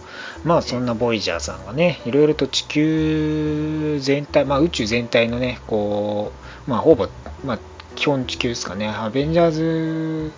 [0.43, 6.31] まあそんなボイジャーさんがねいろいろと地球全体、まあ、宇宙全体のねこ
[6.67, 7.07] うまあほぼ、
[7.43, 7.59] まあ、
[7.95, 10.31] 基本地球ですかねアベンジャーズ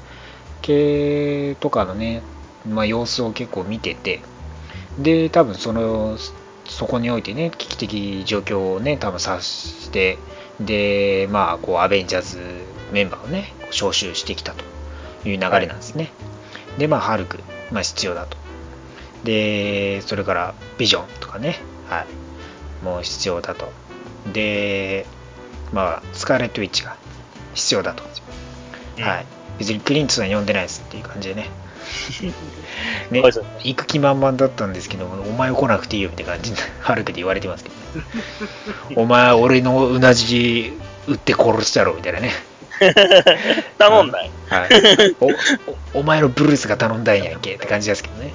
[0.67, 2.21] 系とかのね、
[2.67, 4.21] まあ、様子を結構見てて
[4.99, 6.17] で多分その
[6.65, 10.17] そこにおいてね危機的状況をね多分察して
[10.60, 12.39] でまあこうアベンジャーズ
[12.91, 16.12] メンバーをね招集してきたという流れなんですね、
[16.77, 17.39] でまあハルク、
[17.71, 18.38] まあ、必要だと。
[19.23, 22.86] でそれからビジョンとかねはい。
[22.86, 23.71] もう必要だと。
[24.32, 25.06] で
[25.73, 26.97] まあスカーレット・ウィッチが
[27.53, 28.03] 必要だと。
[29.01, 29.25] はい、
[29.58, 31.50] 別にクリントさん呼んでないですっていう感じでね。
[33.12, 33.22] ね
[33.63, 40.74] 行く気満々だったんですけど、お前来なくていいよみたいな感じで、ハルクで言われてますけど、ね、お前、俺のうなじ
[41.08, 42.32] 撃って殺したろみたいなね。
[43.78, 44.32] 頼んだよ。
[44.50, 45.28] はい、お
[45.96, 48.32] おお前のブルースが頼んだんやんけって感じですけどね。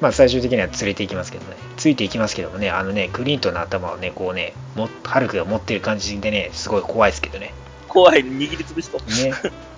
[0.00, 1.56] まあ最終的には連れて行きますけどね。
[1.76, 7.54] ついていきますけどもね、あのね、クリントの頭をね、こうね、もハルクが持ってる感じでね、すごい怖いですけどね。
[7.88, 8.98] 怖い、握りつぶしと。
[8.98, 9.32] ね。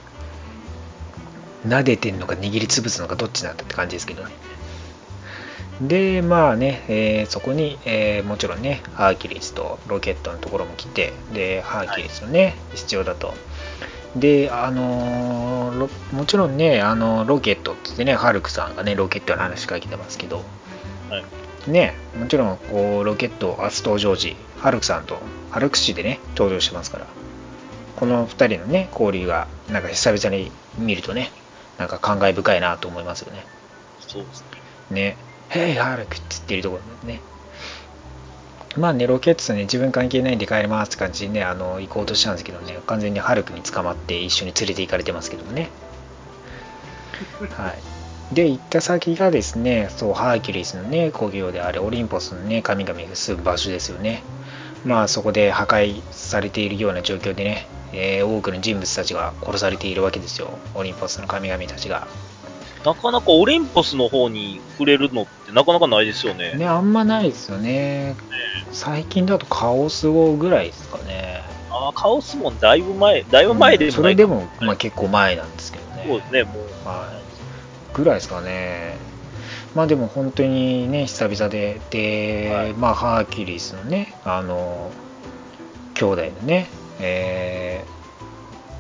[1.67, 4.33] 撫でてんのか握りつぶすのかどっちなんだって感じですけどね。
[5.81, 13.35] で、まあね、えーそこに、えーもちろんね、ハーキュリスとロケットのところも来て、で、ハーキュリスのね、必要だと。
[14.15, 20.43] で、あのーロもちろんね、あのロケットって言ってね、ハルクさんがね、ロケットの話しかけてますけど、
[21.11, 21.71] はい。
[21.71, 25.19] ね、もちろんこうロケット初登場時、ハルクさんと
[25.51, 27.07] ハルク氏でね、登場してますから、
[27.97, 31.31] この2人のね、交流が、なんか久々に見るとね、
[31.79, 33.45] なんか感慨深いなと思いますよね。
[34.01, 34.45] そうです
[34.91, 35.11] ね。
[35.11, 35.17] ね、
[35.49, 37.21] ヘイハルクって言ってるところでね。
[38.77, 45.71] まあね、ロケットさんね、自分関係ないんで帰りますって感じでね、あの、行こうとしたんですけどね、完全にハルクに捕まって一緒に連れて行かれてますけどもね。
[47.57, 48.35] はい。
[48.35, 54.23] で、行った先がですね、そう、ハーキュリスのね、故郷であれ、オリンポスのね、神々が住む場所ですよね。
[54.85, 60.59] まあ、そこで破壊されているような状況でね、えー多くの人物たちが殺されているわけですよ。
[60.75, 62.07] オリンポスの神々たちが。
[62.85, 66.55] なかなかオリンポスの方に触れるのってなかなかないですよね。
[66.55, 68.15] ね、あんまないですよね。
[68.71, 71.43] 最近だとカオスウォーぐらいですかね。
[71.71, 76.05] ああ、カオスもだいぶ前、だいぶ前でもないそれでも、まあ、結構前なんですけどね。
[76.07, 76.89] そうですね、もう。
[76.89, 77.95] はい。
[77.97, 78.97] ぐらいですかね。
[79.75, 84.91] まあでも本当にね、久々で、で、はいまあハーキュリスのね、あの、
[85.95, 86.69] 兄弟のね、
[87.01, 87.97] えー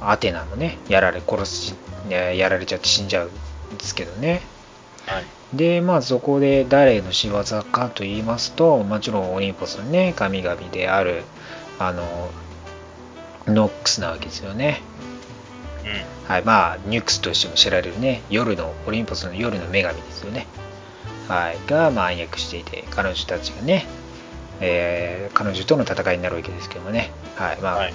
[0.00, 1.74] アテナのね、やられ、殺し、
[2.08, 4.42] ややられちゃって死んじゃうんですけどね。
[5.06, 5.24] はい。
[5.54, 11.24] で、まあそこで誰の仕業かと言いますと、もちろんオリンポスのね、神々である、
[11.78, 12.30] あの、
[13.46, 14.82] ノックスなわけですよね。
[15.84, 16.32] うん。
[16.32, 20.46] はい、まあ、ニュクスとしても知られるね、夜の、オリンポスの夜の女神ですよね。
[21.28, 23.86] はい、が、まあ、暗躍していて、彼女たちがね、
[24.60, 27.10] えー彼女との戦いになるわけですけどもね。
[27.34, 27.94] はい、まあ、はい。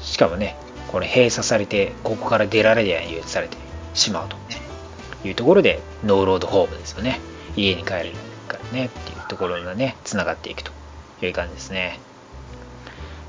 [0.00, 0.56] しかもね、
[0.90, 3.58] これ閉鎖されて、ここから出られないようにされて
[3.92, 4.36] しまうと
[5.28, 7.20] いうところで、ノーロードホームですよね。
[7.56, 8.12] 家に帰れる
[8.48, 10.72] からね、っていうところがね、つながっていくと
[11.20, 12.00] いう感じですね。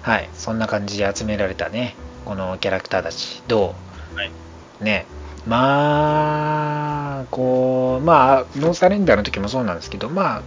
[0.01, 3.75] はい、そんな感じで集められたね、このキャラクターたち、ど
[4.15, 4.31] はい。
[4.79, 5.05] うね、
[5.45, 10.41] まあ、こう、まあ、ノーサレンダーの時もそうなんですけど、まあ、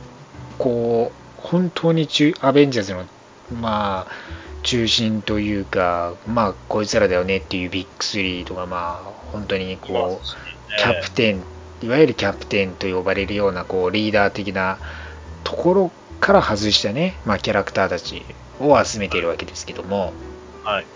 [0.59, 3.04] こう、本当に中アベンジャーズの、
[3.61, 4.12] まあ、
[4.64, 10.26] 中心というか、まあ、こいつらだよねっていうビッグスリーとか、まあ、本当にこう、
[10.78, 11.42] キャプテン、
[11.82, 14.78] いわゆるキャプテンと呼ばれるようなこうリーダー的な
[15.44, 18.22] ところから外したね、まあ、キャラクターたち
[18.59, 20.12] を集めているわけですけども、
[20.64, 20.86] はい。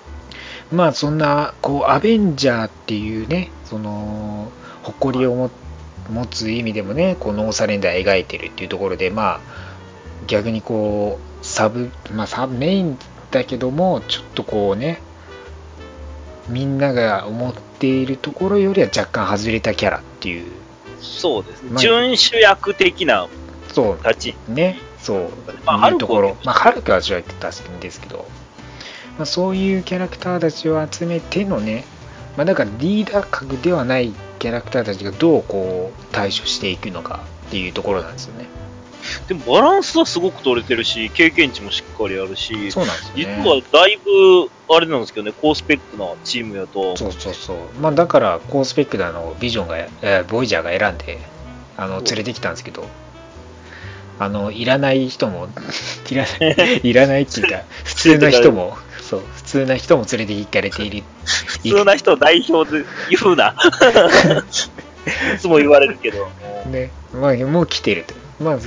[0.73, 4.51] まあそんなこうアベンジャーっていうね、その
[4.83, 5.51] 誇りをも
[6.11, 9.70] 持つ意味でもね、こうノーサレンダー描いてるっていうところで、まあ
[10.31, 12.99] 逆にこうサブ、まあサブメイン
[13.33, 15.01] だけども、ちょっとこうね、
[16.49, 20.53] みんなが思っているところよりは若干外れたキャラっていう。
[21.01, 21.71] そうですね。
[21.71, 23.29] まあ準主役的な
[23.73, 24.07] そう。
[24.07, 24.35] 立ち。
[24.49, 25.31] ね、そう、
[25.67, 26.37] まあいうところ。
[26.45, 28.29] まあ、ハルクは主役だったんですけど、
[29.19, 31.85] まあ、そういうキャラクターたちを集めてのね、
[32.37, 38.60] まあ、だからリーダー格ではないキャラクターたちがどうこう対処していくのかっていうところなんですよね。
[39.29, 43.49] でもバランスはすごく取れてるし、経験値もしっかりあるし、そうなんですよ実ね。
[43.49, 47.57] はだいぶ、あれなんですけどね、高スペックなチームやと、そうそうそう。
[47.81, 51.19] まあだから、高スペックなのをビジョンが、えーボイジャーが選んで、
[51.77, 52.87] あの、連れてきたんですけど、
[54.19, 55.49] あの、いらない人も、
[56.11, 61.03] いらない、 いらないっていうか、普通の人も、そう、普通な人も連れて行かれている。
[61.25, 63.57] 普通な人を代表で言うな。
[65.35, 66.29] いつも言われるけど、
[66.67, 68.15] ね、まあ、もう来てると。
[68.41, 68.59] まあ、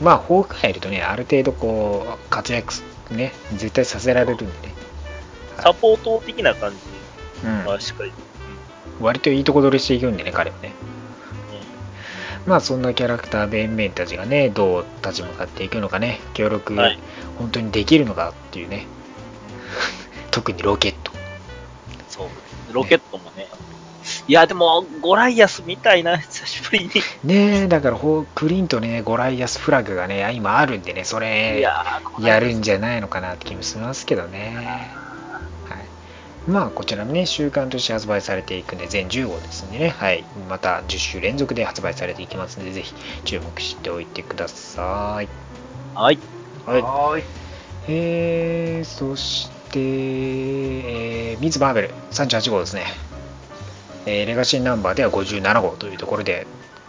[0.00, 4.74] まあ、ホークアイいるとね、ある程度こう、活躍す、ね、絶対させられるんでね。
[5.58, 6.76] サポート的な感じ
[7.46, 7.64] うん。
[7.64, 8.12] はしっかり。
[9.00, 10.72] 割といいとこ取りしていくんでね、彼はね。
[10.86, 11.02] うん
[12.46, 16.98] まあそんなキャラクター弁々たちがね、どう立ち向かっていくのかね、協力、はい
[17.38, 18.86] 本当にできるのかっていうね、
[20.30, 21.12] 特にロケット。
[22.08, 22.28] そう。
[22.72, 23.48] ロケットもね。
[24.32, 26.90] いや、でも、ゴライアスみたいな、久しぶりに。
[27.22, 31.60] ねえ、だからほうクリンとね、ゴライアスフラグがね、今あるんでね、そいれ
[32.18, 34.90] やるんじゃないのかなって気もしますけどね。
[35.66, 45.28] はい、まあこちらもね、週間として発売されていくんで、全10号ですんでね、はい、また10週連続で発売されていきますので、ぜひ注目しておいてください。
[45.94, 46.18] はい。
[46.64, 47.24] はいはーい。
[47.86, 49.78] えー、そして、
[51.32, 53.11] えー、ミズ・マーベル38号ですね。
[54.06, 56.46] えーレガシーナンバーでは57号というところで、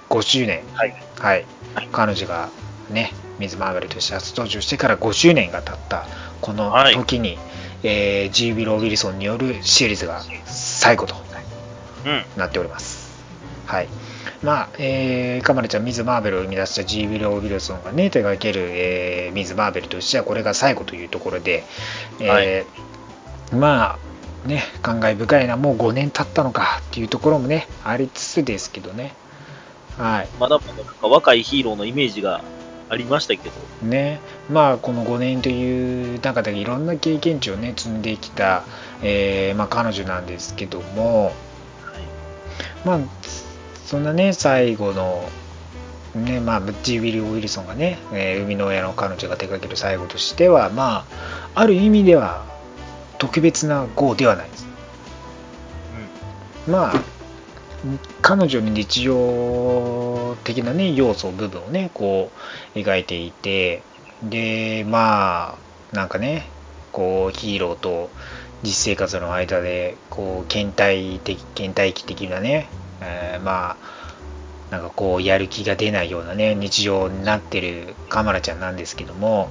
[0.10, 0.96] 5周年、はい。
[1.20, 1.46] はい、
[1.92, 2.50] 彼女が
[2.90, 6.06] ね、ミズ・マーベルとして初登場してから5周年が経った
[6.42, 7.38] このはい時に、
[7.84, 8.52] えー、G.
[8.52, 11.16] ウィロー・ウィルソンによるシリーズが最後と
[12.06, 12.24] うん。
[12.38, 13.24] なっております。
[13.66, 13.88] はい。
[14.42, 17.06] まあ、えー、カマルちゃん、ミズ・マーベルを生み出した G.
[17.06, 21.64] ウィロー・ウィルソンがね、手掛ける、えー、ミズ・マーベルとしてはこれが最後というところで、
[22.20, 24.00] えーまあ、
[24.46, 29.14] ね、感慨深いな、もう5年経ったのかっていうところもね、ありつつですけどね。
[29.98, 30.28] はい。
[30.40, 32.42] まだまだなんか若いヒーローのイメージが
[32.90, 34.20] ありましたけど、ね、
[34.50, 38.64] まあこの5年という中でいろんな経験値をね積んできた、
[39.02, 41.32] えーまあ、彼女なんですけども、
[42.86, 43.00] まあ
[43.86, 45.28] そんなね最後の
[46.16, 51.06] ねまあジー・ウィル・ウィルソンがね、えー生みの親の彼女が手掛ける最後としてはま
[51.56, 52.46] あある意味では
[53.18, 54.68] 特別な号ではないです。
[56.68, 56.94] まあ
[58.22, 62.32] 彼女の日常的なね要素部分をねこ
[62.76, 63.82] う描いていて
[64.24, 65.58] でま
[65.92, 66.48] あなんかね
[66.94, 68.10] こうヒーローと
[68.64, 72.70] 実生活の間でこう倦怠的倦怠期的なね、
[73.02, 74.04] えーまあ
[74.72, 79.50] なんかこうやる気が出ないようなね日常になってるカマラちゃんなんですけども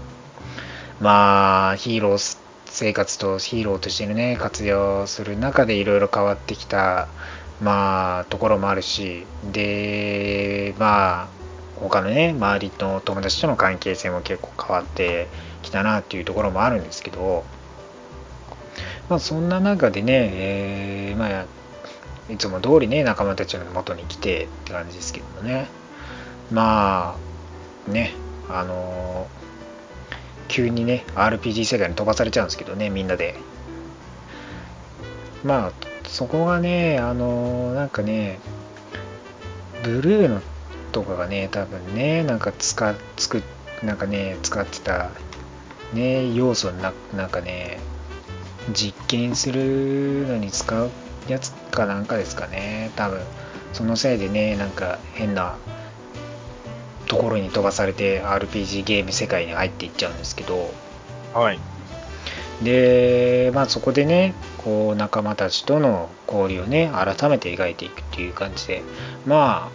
[0.99, 2.42] まあヒーロー
[2.73, 7.07] 生活とヒーローとしてね活用する中でいろいろ変わってきた
[7.61, 11.29] まあところもあるしでまあ
[11.77, 15.29] 他のね周りの友達との関係性も結構変わって
[15.63, 17.45] きたなっていうところもあるんですけど
[19.11, 21.47] まあそんな中でね、えーまあ
[22.31, 25.67] いつも通りね仲間たちの元に来てって感じですけどもね。
[26.51, 27.17] ま
[27.89, 28.15] あね
[28.49, 29.27] あの
[30.53, 33.35] 急にね RPG 世界に飛ばされちゃうんですけどねみんなで。
[35.43, 35.73] まあ
[36.07, 38.39] そこがねあのなんかね
[39.83, 40.43] ブルーの
[40.93, 43.43] とかがね多分ねなんか使っ作っ
[43.83, 45.11] なんかね使ってた
[45.95, 47.81] ね要素ななんかね
[48.75, 50.91] 実験するのに使う
[51.29, 53.21] やつかなんかですかね多分。
[53.73, 55.57] そのせいでねなんか変な
[57.13, 60.73] ところに飛ばされて RPG ゲーム世界に入っていっちゃうんですけど
[61.35, 61.59] はい。
[62.63, 68.83] で、まあ、そこでねこう仲間たちとの交流をね改めて描いていくっていう感じで
[69.27, 69.71] ま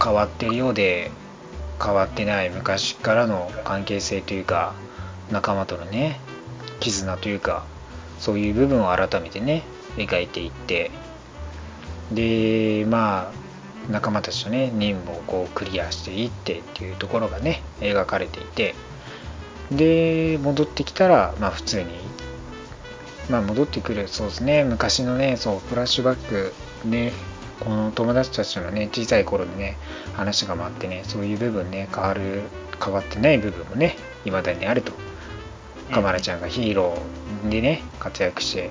[0.00, 1.10] あ変わってるようで
[1.82, 4.74] 変わってない昔からの関係性というか
[5.30, 6.20] 仲間とのね
[6.80, 7.64] 絆というか
[8.18, 9.62] そういう部分を改めてね
[9.96, 10.90] 描いていって
[12.12, 13.45] でまあ
[13.90, 18.74] 仲間たちとね任務をこうクリアしていってっていうところがね描かれていて。
[19.70, 21.88] で戻ってきたらまあ普通に
[23.28, 27.12] まあ戻ってくるそうですね昔のねそうフラッシュバックね
[27.58, 29.76] この友達たちのね小さい頃のね
[30.14, 32.42] 話が回ってねそういう部分ね変わる
[32.82, 34.92] 変わってない部分もね未だにあると。
[35.92, 38.70] カマラちゃんがヒーローでね活躍して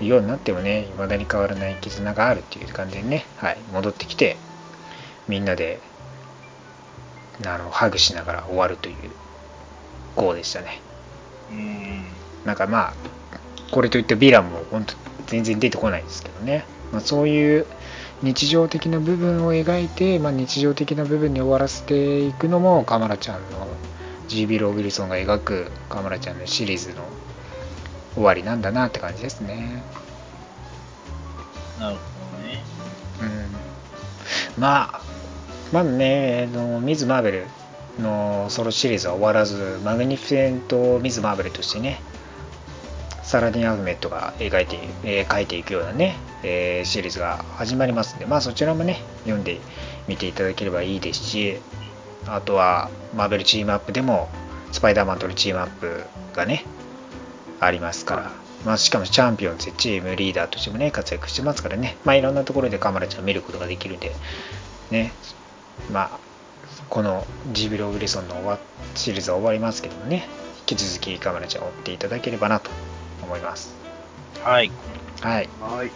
[0.00, 4.36] いるようになってもね未だに変わらない絆があるっていう感じでねはい戻ってきて
[5.28, 5.80] みんなで
[7.46, 8.96] あのハグしながら終わるという
[10.16, 10.80] 号でしたね
[11.50, 12.04] うん。
[12.44, 12.94] なんかまあ
[13.70, 14.94] これといってヴィランも本当
[15.26, 17.66] 全然出てこないですけどね、まあ、そういう
[18.22, 23.66] 日常的な部分を描いて、まあ、日常的な部分に終わらせていくのもカマラちゃんの
[24.26, 27.04] ウィロー・ウィルソンが描くカマラちゃんのシリーズの
[28.14, 29.82] 終わりなんだなって感じですね
[31.78, 32.62] なるほどね。
[33.20, 35.00] うんまあ
[35.72, 37.46] まだねあのミズ・マーベル
[37.98, 42.00] のソロシリーズは終わらずマグニフィセント・ミズ・マーベルとしてね
[43.22, 49.58] サラディン・アフメッドが描いて、えー描いていくようなね、えーシリーズが始まりますんでまあそちらもね読んで
[50.06, 51.58] みていただければいいですし
[52.26, 54.28] あとはマーベルチームアップでも
[54.72, 56.04] スパイダーマンとのチームアップ
[56.34, 56.64] がね
[57.60, 58.32] ありますから、
[58.64, 61.96] まあ、しかもチャンピオンズチームリーダーとしてもね活躍してますからね。
[62.04, 64.12] まあいろんなところでカマラちゃんを見ることができるんで
[64.90, 65.12] ね。
[65.92, 66.18] まあ
[66.88, 68.58] このジビロ・ウィルソンの終わ
[68.94, 70.28] シリーズは終わりますけどもね。
[70.68, 72.70] 引き続きカマラちゃんを追っていただければなと
[73.22, 73.74] 思います。
[74.42, 74.70] はい。
[75.20, 75.48] はい。
[75.60, 75.90] はい。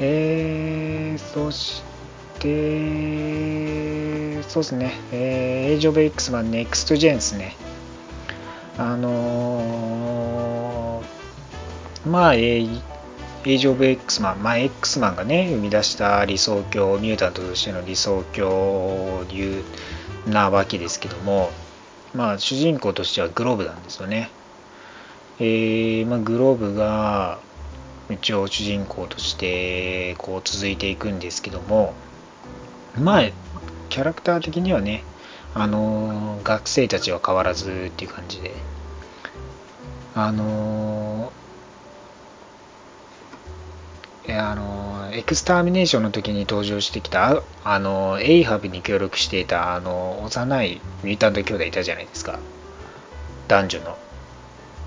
[0.00, 1.82] えー、そし
[2.38, 7.56] て、そうですね、えー、エイジ・オブ・エックスマン、ネクスト・ジェンですね。
[8.78, 12.80] あのーまあ、えー
[13.46, 19.62] エイジ・オブ・エックスマン、まあ、X マンがね、生み出した理想郷、ミュータントとしての理想郷流
[20.26, 21.50] なわけですけども、
[22.14, 24.30] まあ、主人公としてはグロブなんですよね。
[25.40, 27.38] えーまあ、グローブが、
[28.10, 31.94] 一応主人公としてこう続いていくんですけども
[32.98, 33.22] まあ
[33.88, 35.04] キャラクター的にはね
[35.54, 38.52] あの学生たちは変わらずっていう感じで。
[40.16, 41.32] あの
[44.26, 52.38] いやあのエクスターミネーションの時に登場してきたあのエイハブに協力していたあの幼いミュータント兄弟いたじゃないですか。
[53.48, 53.98] 男女の。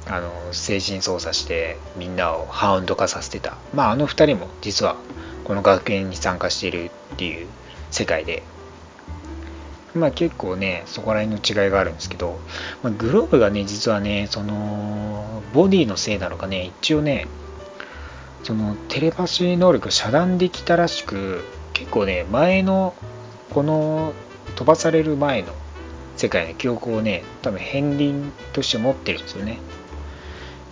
[0.10, 3.58] あの精神操作してみんなをハウンド化させてた。
[3.74, 4.96] まああの2人も実は
[5.44, 7.48] この学園に参加しているっていう
[7.92, 8.44] 世界で
[9.98, 12.40] まあ結構ねそこら辺の違いがあるんですけど、
[12.84, 17.28] まあ、グローブがね実はねそのボディのせいなのかね一応ね
[18.44, 21.44] そのテレパシー能力遮断できたらしく
[21.74, 22.96] 結構ね前の
[23.54, 24.14] この
[24.56, 25.54] 飛ばされる前の
[26.16, 29.60] 世界の記憶をね多分片鱗として持ってるんですよね。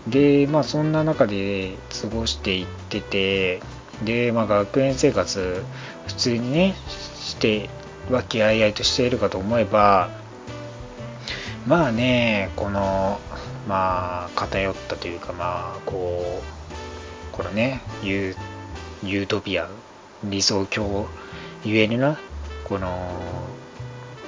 [0.07, 3.61] でまあそんな中で過ごしていってて
[4.03, 5.63] でまあ学園生活
[6.07, 7.69] 普通にねして
[8.09, 10.09] 和気あいあいとしているかと思えば
[11.67, 13.19] まあねこの
[13.67, 19.69] まあ偏ったというかまあこうこのねユートピア
[20.23, 21.07] 理想郷
[21.63, 22.19] ゆえにな
[22.63, 23.09] この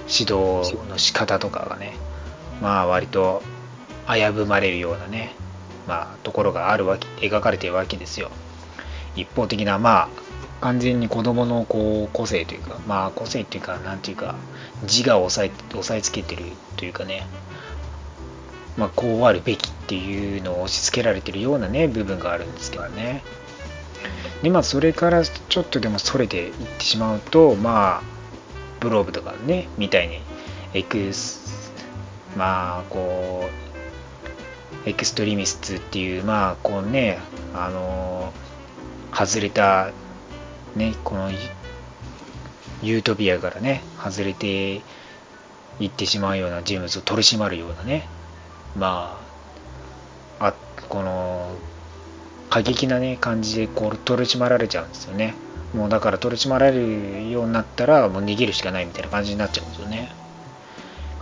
[0.07, 1.93] 指導の仕方とかがね
[2.61, 3.43] まあ割と
[4.07, 5.35] 危ぶまれるようなね
[5.87, 8.31] まあところがあるわけ描かれているわけですよ。
[9.15, 10.09] 一方的なまあ
[10.61, 14.35] 完全に子供のこう個性というかまあ個性っていうかなんていうか
[14.83, 16.45] 自我を抑え抑えつけてる
[16.75, 17.25] というかね。
[18.77, 23.23] まあこうあるべきっていうのを押し付けられてるようなね部分があるんですけどね。
[24.43, 28.01] でまあそれからちょっとでもそれていってしまうとまあ
[28.79, 30.19] ブローブとかねみたいに
[30.73, 31.73] エクス
[32.37, 33.49] まあこ
[34.85, 37.17] うエクストリミストっていうまあこうね
[37.55, 38.31] あの
[39.11, 39.91] 外れた
[40.77, 41.29] ねこの
[42.81, 44.81] ユートピアからね外れて
[45.79, 48.07] いってしまうような人物を取り締まるようなね
[48.75, 49.19] ま
[50.39, 50.53] ああ
[50.89, 51.55] この
[52.49, 55.35] 過激なね感じでこう取り締まられちゃうんですよね。
[55.73, 60.11] もうだから取り締まられるようになったらもう逃げるしかないみたいな感じになっちゃうんですよね。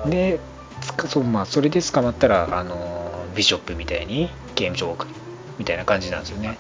[0.06, 0.40] で
[0.82, 5.12] つかそうまあそれで捕まったらあのビショップみたいに刑務所を送る
[5.58, 6.58] みたいな感じなんですよね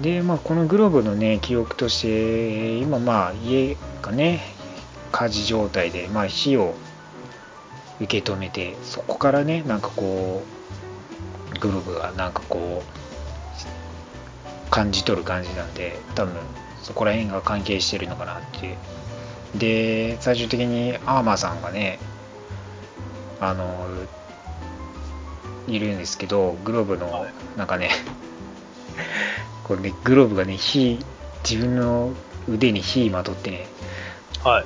[0.00, 4.40] でまあこのグローブのね記憶として今まあ家がね
[5.10, 6.74] 火事状態でまあ火を
[8.00, 10.42] 受け止めてそこからねなんかこ
[11.54, 16.34] うグローブがなんかこう感じ取る感じなんで多分
[16.82, 18.76] そこら辺が関係してるのかなっていう。
[19.54, 21.98] で最終的にアーマーさんがね
[23.38, 23.86] あの
[25.66, 27.26] いるんですけどグローブの
[27.56, 27.90] なんかね
[29.72, 30.98] これねグローブがね火
[31.48, 32.10] 自分の
[32.46, 33.66] 腕に火まとってね
[34.44, 34.64] はい。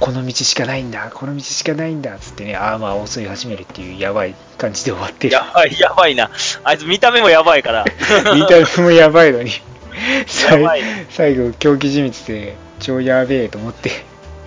[0.00, 6.28] この道しかないんだこの道しかないんだっつってねアーマーを襲い始めるっていうやばい感じで終わってるやばい、やばいな。
[6.64, 7.84] あいつ見た目もやばいから。
[8.34, 13.90] 見た目もやばいのに や最ばいね最後狂気じみてて超やべえと思って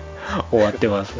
[0.50, 1.14] 終わってます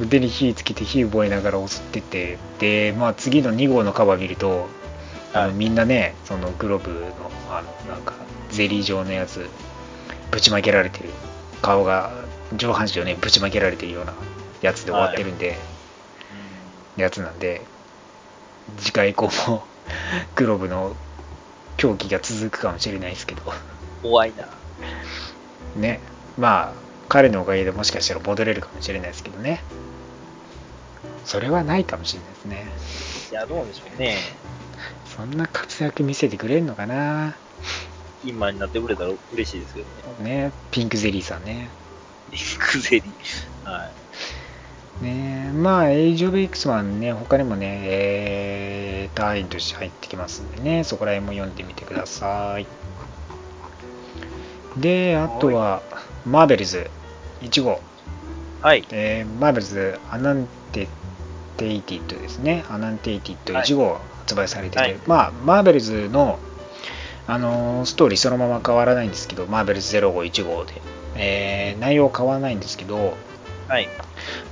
[0.00, 4.68] 腕に火つけて火覚えながら襲っててでまあ次の2号のカバー見ると
[5.32, 5.54] あの、はい。
[5.54, 8.14] みんなねそのグローブのあのなんか
[8.50, 9.48] ゼリー状のやつ
[10.30, 11.10] ぶちまけられてる。
[11.62, 12.12] 顔が
[12.54, 14.14] 上半身をねぶちまけられてるような
[14.62, 15.56] やつで終わってるんで、
[16.96, 17.62] やつなんで
[18.78, 19.64] 次回以降も
[20.36, 20.94] グローブの
[21.76, 23.42] 狂気が続くかもしれないですけど。
[24.02, 24.48] 怖いな。
[25.76, 26.00] ね。
[26.38, 29.62] まあ彼のおかげでもしかしたら戻れるかもしれないですけどね。
[31.24, 32.66] それはないかもしれないですね。
[33.32, 34.16] いや、どうでしょうね。
[35.16, 37.34] そんな活躍見せてくれるのかな？
[38.24, 39.86] 今になってくれたら嬉しいですけど
[40.24, 40.46] ね。
[40.46, 41.68] ねピンクゼリーさんね
[42.30, 43.70] ピンクゼリー。
[43.70, 43.90] は
[45.00, 45.04] い。
[45.04, 52.66] ねまあエイジ・オブ・エックスマンね他にもねえー、隊員として入ってきますんでねそこら辺も読んでみてください
[54.78, 55.82] であとは
[56.24, 56.90] マーベルズ
[57.42, 57.82] 1号
[58.62, 58.86] はい。
[58.90, 60.88] えーマーベルズアナンテ
[61.58, 62.64] テイティッドですね。
[62.68, 64.96] アノテイティッド1号発売されてて、はい。
[65.06, 66.40] まあ、マーベルズの、
[67.28, 70.82] あのーストーリーそのまま変わらないんですけど、マーベルズ051号で、
[71.14, 73.16] えー内容変わらないんですけど、
[73.68, 73.88] はい。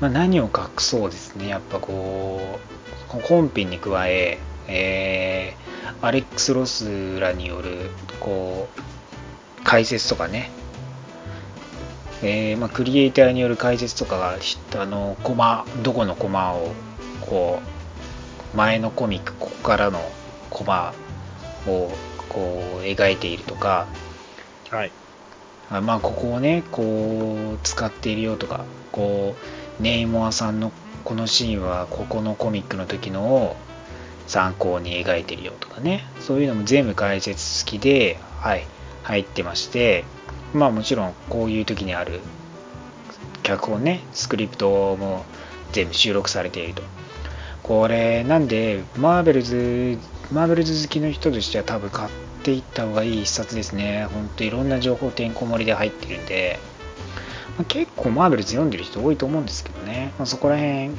[0.00, 2.40] まあ、何を隠そうですね、やっぱこ
[3.12, 5.64] う、本編に加え、えー
[6.00, 10.50] アレックス・ロスらによる、こう、解説とかね、
[12.22, 16.72] えーまあ、クリエイターによる解説とかが、ひあの、コマ、どこのコマを、
[17.22, 17.73] こう、
[18.54, 20.00] 前のコミック、ここからの
[20.50, 20.94] コマ
[21.66, 21.90] を、
[22.28, 23.86] こう、描いているとか、
[24.70, 24.92] はい。
[25.70, 29.34] あまあここをねこう使っているよとかこ
[29.80, 30.72] うネイモアさんの
[31.04, 33.56] このシーンはここのコミックの時のを
[34.26, 38.66] 参考に描いてるよとかねそういうのも全部解説付きで、はい、
[39.02, 40.04] 入ってまして
[40.54, 42.20] まあもちろんこういう時にある
[43.42, 45.24] 脚本ねスクリプトも
[45.72, 46.82] 全部収録されていると
[47.64, 49.98] これなんでマーベルズ
[50.30, 52.10] マーベルズ好きの人としては多分買っ
[52.42, 54.06] ていった方がいい一冊ですね。
[54.12, 56.58] ほんといろんな情報てんこ盛りで入ってるんで、
[57.56, 60.90] まあ結構マーベルズ読んでる人多いと思うんですけどね、まあ、そこら辺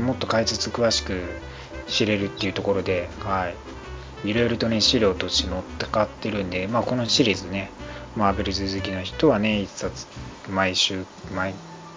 [0.00, 1.20] もっと解説詳しく
[1.88, 3.52] 知れるっていうところで、は
[4.24, 7.70] い、いろいろとね資料として載ってかってるんで、まあ、このシリーズね
[8.16, 10.06] マーベルズ好きな人はね一冊
[10.48, 11.04] 毎週
[11.34, 11.54] 毎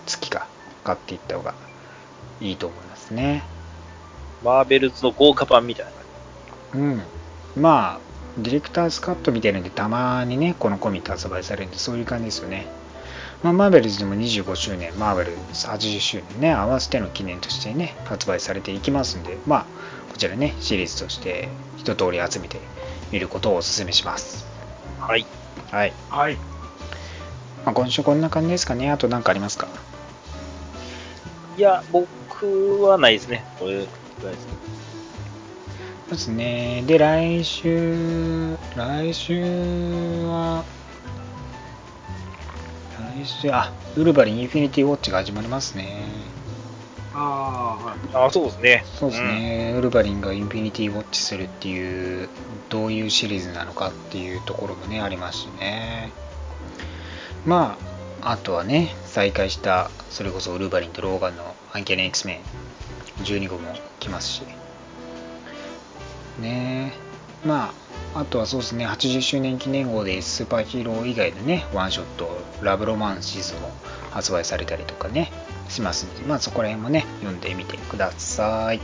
[0.08, 0.48] 月か
[0.84, 1.54] 買っていった方が
[2.42, 3.44] いいと思いますね。
[4.44, 5.86] マーベルズの豪華版みたい
[6.74, 6.80] な。
[6.80, 7.02] うん
[7.56, 12.68] まあディレクターズカットみたいなのでたまにねこのコミック発売されるんでそういう感じですよね
[13.42, 19.66] まあ、マーベルズでも25周年、マーベルズ80周年ね、合わせての記念としてね、発売されていきますんで、まあ、
[20.12, 22.60] こちらね、シリーズとして一通り集めて
[23.14, 24.46] みることをお勧めします。
[25.00, 25.26] はい。
[25.72, 25.94] はい。
[26.10, 26.36] はい。
[27.66, 28.92] まあ、今週こんな感じですかね。
[28.92, 29.70] あと何かありますか？
[31.56, 33.46] いや、僕はないですね。
[33.58, 33.88] これ
[34.20, 34.54] ぐらいですね。
[36.08, 36.84] そうですね。
[36.88, 39.42] で、来週、来週
[40.26, 40.66] は、
[43.18, 46.04] 来週、あ、ウルヴァリンインフィニティウォッチが始まりますね。
[47.14, 48.28] ああ、はい。
[48.28, 48.84] あ、そうですね。
[48.86, 52.30] そうですね、ウルヴァリンがインフィニティウォッチするっていう、
[52.70, 56.12] どういうシリーズなのかっていうところもね、ありますしね。
[57.46, 57.78] ま
[58.22, 62.79] あ、あとはね、再開した、それこそウルヴァリンとローガンのアンキャネ X メン
[63.24, 64.42] 12号も来ますし。
[66.40, 66.94] ね
[67.46, 67.74] ま
[68.16, 72.30] あ、あとはそうですね、80周年記念号でスーパーヒーロー以外でね、ワンショット、
[72.62, 73.72] ラブロマンシズも
[74.12, 75.32] 発売されたりとかね、
[75.70, 78.80] しますので、まあそこら辺もね、読んでみてください。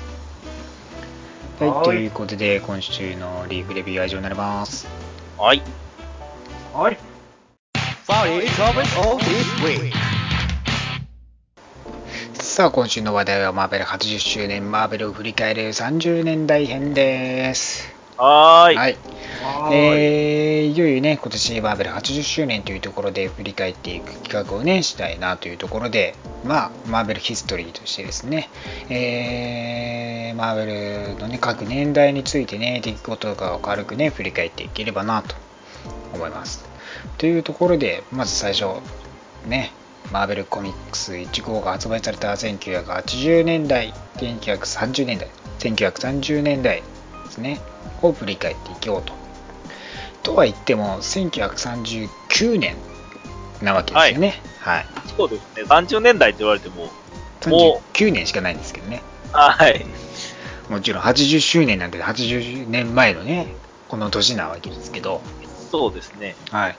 [1.60, 4.88] はい、はいということで、今週のリーフレビューは以上になります。
[5.38, 5.62] はい。
[6.74, 6.98] はい。
[8.08, 10.15] Sorry, covers all this week.
[12.56, 17.94] さあ、今週の話題はマーベル80周年、マーベルを振り返る30年代編です。
[18.16, 18.76] はーい。
[18.78, 18.98] はい。
[19.44, 19.78] はーい。
[19.78, 28.50] えー、いよいよね、今年マーベル80周年というところで振り返っていく企画をね、したいなというところで、まあ、マーベルヒストリーとしてですね、
[28.90, 35.36] えー、マーベルのね、各年代についてね、出来事とかを軽くね、振り返っていければなと
[36.14, 36.64] 思います。
[37.18, 38.80] というところで、まず最初、
[39.46, 39.74] ね、
[40.12, 45.30] マーベルコミックス1号が発売された1980年代、1930年代、
[45.60, 46.84] 1930年代
[47.26, 47.60] ですね、
[48.02, 49.14] を振り返っていこうと。
[50.24, 52.76] とは言っても、1939年
[53.62, 54.42] なわけですよね。
[54.60, 54.86] はい。
[55.18, 55.64] そうですね。
[55.64, 56.90] 30年代って言われても、
[57.48, 59.02] も39年しかないんですけどね。
[59.32, 59.86] はい。
[60.70, 63.54] もちろん80周年なんて80年前のね、
[63.88, 65.22] この年なわけですけど、
[65.72, 66.36] そうですね。
[66.52, 66.78] はい。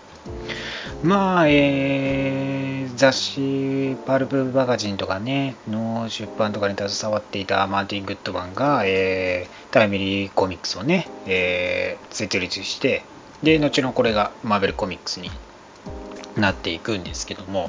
[1.03, 2.56] まあ、えー、
[2.97, 13.05] 雑誌、パルプマガジンとかね、の出版とかに携わっていたマーティン・グッドマンが、えー、タイムリーコミックスをね、えー、設立して、
[13.43, 15.31] で、後のこれがマーベルコミックスに
[16.37, 17.69] なっていくんですけども、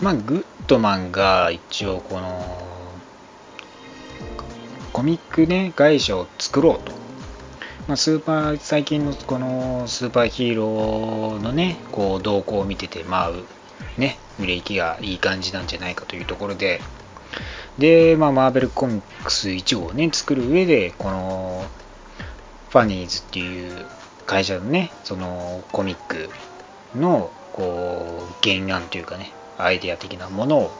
[0.00, 2.66] まあ、グッドマンが一応この、
[4.92, 6.92] コミックね、会社を作ろうと。
[7.86, 13.30] まあ、スーパー、最近のこのスーパーヒーローのね、こう動向を見てて、まあ、
[13.98, 16.80] ね、売れ行きがいい感じなんじゃないかというところで、
[17.78, 21.64] で、まあ、マーベルコミックス1号をね、作る上で、この、
[22.70, 23.86] ファニーズっていう
[24.26, 26.28] 会社のね、そのコミック
[26.94, 30.70] の、こう、原案というかね、アイデア的なものを、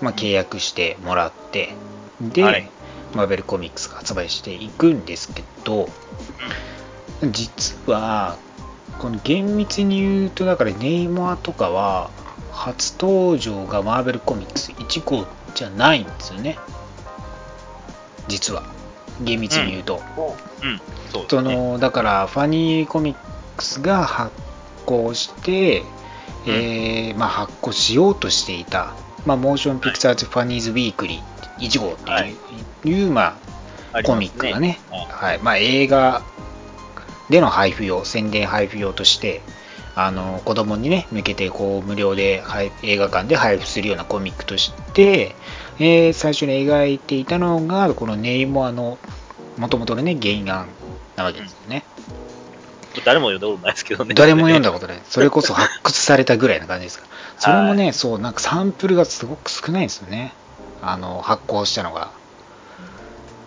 [0.00, 1.74] まあ、契約してもらって、
[2.20, 2.70] で、はい。
[3.14, 5.88] マーベルコミックスが発売していくんですけど、
[7.22, 8.36] 実は、
[8.98, 12.10] この厳密に言うと、だからネイマーとかは、
[12.58, 16.58] 初登場がマーベルコミックス1号じゃないんですよね。
[18.26, 18.64] 実は。
[19.22, 20.02] 厳密に言うと。
[20.62, 20.80] うん。
[21.12, 21.56] そうですそね。
[21.56, 23.18] のだからファニーコミッ
[23.56, 24.32] クスが発
[24.86, 25.84] 行して、
[26.46, 28.94] えーまあ、発行しようとしていた、
[29.24, 32.36] まあ、モーションピクチャーズ・ファニーズ・ウィークリー1号っていう,、はい
[32.88, 33.38] いうま
[33.92, 36.22] あ、コミックがね、はいはいまあ、映画
[37.30, 39.42] での配布用、宣伝配布用として、
[40.00, 45.34] あの子供にね、向けてこう無料で配映画館で配布するようなコミックとして、
[45.80, 48.96] えー最初に描いていたのが、このネイモアの
[49.56, 50.68] 元々のね、原案
[51.16, 51.84] なわけですよね。
[53.04, 54.14] 誰も読んだことないですけどね。
[54.14, 55.00] 誰も読んだことない。
[55.08, 57.40] それこそ 発掘されたぐらいな感じですから。
[57.40, 60.32] それもね、そう、なんかサンプルがすごく少ないんですよね。
[60.80, 62.10] あの、発行したのが。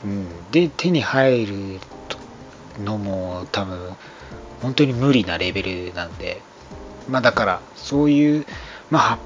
[0.04, 0.52] うん。
[0.52, 1.80] で、手に入る
[2.84, 3.96] のも多分、
[4.62, 6.42] 本当に無理なレベルなんで。
[7.10, 8.46] まあだから、そういう、
[8.90, 9.18] まあ、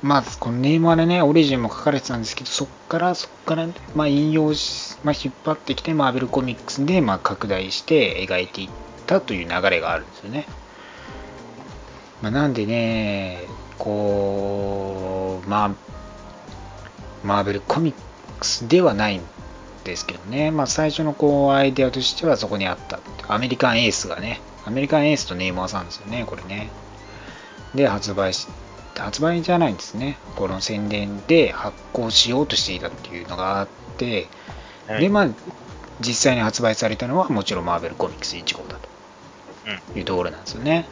[0.00, 8.68] まあ、このネーマーでね、オリジンも書かれてたんですけど、そっから、そっから、まあ、引用し、まあ、引っ張ってきて、マーベルコミックスで、まあ、拡大して描いていっ
[9.06, 10.46] たという流れがあるんですよね。
[12.22, 13.42] まあ、なんでね、
[13.78, 15.70] こう、まあ、
[17.24, 17.96] マーベルコミッ
[18.38, 19.22] クスではないん
[19.82, 23.00] ですけどね、まあ、最初のこうアイデアとしてはそこにあった。
[23.26, 26.68] アメリカンエースがね、アメリカンエースとネイマーさんですよね、これね。
[27.74, 28.46] で、発売し、
[28.94, 30.18] 発売じゃないんですね。
[30.36, 34.28] この宣伝で発行しようとしていたっていうのがあって、
[34.86, 35.28] はいで、まあ、
[36.00, 38.88] 実際に発売されたのはもちろんマーベルコミックス1号だと。
[39.94, 39.98] うん。
[39.98, 40.86] いうところなんですよね。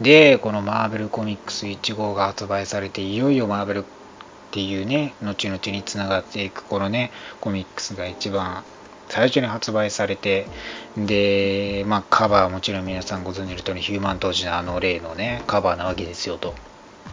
[0.00, 3.84] で、このマーベルコミックス1号が発売されて、いよいよマーベルっ
[4.52, 8.62] ていうね、後々につながっていくこのね、コミックスが一番
[9.08, 10.46] 最初に発売されて、
[10.96, 16.54] で、まあカバーはもちろん皆さんご存知の通り、ヒューマントーチのあの例のね、カバーなわけですよと。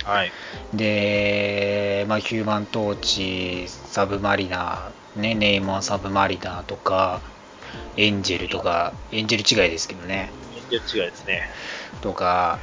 [0.04, 0.32] はい。
[0.74, 7.22] で、まあ、ヒューマントーチ、サブマリナー、ね、ネイマーサブマリナーとか、
[7.96, 10.32] エンジェルとか、エンジェル違いですけどね、
[10.70, 11.50] 全然違いですね。
[12.02, 12.60] とか、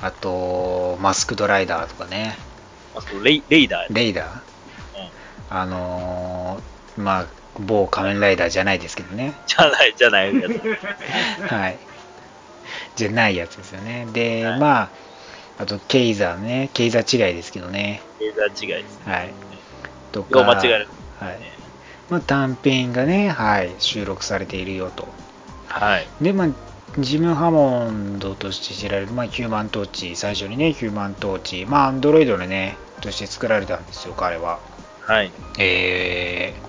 [0.00, 2.36] あと、マスクドライダーとかね、
[2.94, 3.94] あとレイ、レイダー。
[3.94, 4.40] レイダー、うん。
[5.50, 7.26] あのーまあ、
[7.58, 11.52] 某仮面ライダーじゃないですけどね、じゃない、じゃないやつ。
[11.52, 11.78] はい。
[12.96, 14.06] じゃないやつですよね。
[14.12, 14.88] で、はいまあ、
[15.58, 19.12] あと、ケイザーね、ケイザー違いですけどね、レイダー違いですね。
[19.12, 19.30] はい。
[20.12, 20.88] とか、間違える。
[21.18, 21.38] はい。
[22.10, 25.08] まあ、短編がね、はい、収録されているよと。
[25.66, 26.06] はい。
[26.20, 26.48] で、まあ、
[26.98, 34.58] ジム・ハモンドとして知られる、まあ、ヒューマントーチ、最初にね、ヒューマントーチ、まあ、アンドロイドでね、として作られたんですよ、彼は。
[35.02, 35.30] はい。
[35.58, 36.68] えー、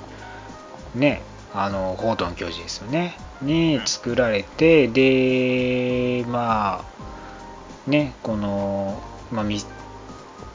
[0.96, 1.22] ね、
[1.54, 3.18] あの、ホートン教授ですよね。
[3.42, 9.62] に作られて、で、まあ、ね、この、まあ、み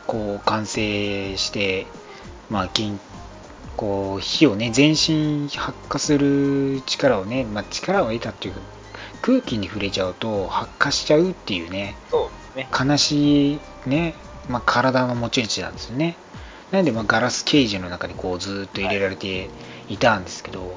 [0.07, 1.87] こう、完成して、
[2.51, 3.01] まあ、金、
[3.77, 8.61] こう、火をね、全身発火する力をね、まあ、力を得たっていうか、
[9.23, 11.97] 空気に触れちゃうと発火しちゃうっていうね、
[12.55, 12.69] ね。
[12.73, 14.15] 悲しいね、
[14.49, 16.17] まあ、体の持ち主なんですよね。
[16.71, 19.49] なんで、まあ、ガラスケージの中にこうずーっと入れられてい
[19.97, 20.73] たんですけど、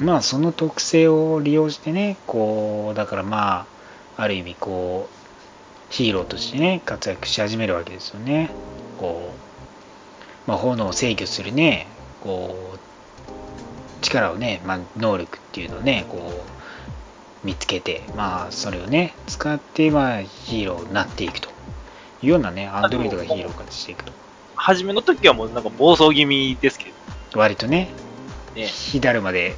[0.00, 3.66] まあその特性を利用してね、こう、だからま
[4.16, 8.50] あ、ある意味こう、ヒーローとしてね、活躍し始めるわけですよね。
[8.98, 9.32] こ
[10.46, 11.86] う、まあ炎を制御するね、
[12.22, 12.78] こう、
[14.02, 21.48] 力をね、まあ能力っていうのをね、こう、見つけて、まあそれをね、使って、まあヒーローになっていくと
[22.22, 24.12] いうようなね、アンドロイドがヒーロー化していくと。
[24.54, 26.90] 初めの時はもうなんか暴走気味ですけど
[27.34, 27.90] 割とね、
[28.54, 28.66] ね。
[28.66, 29.56] 火だるまで、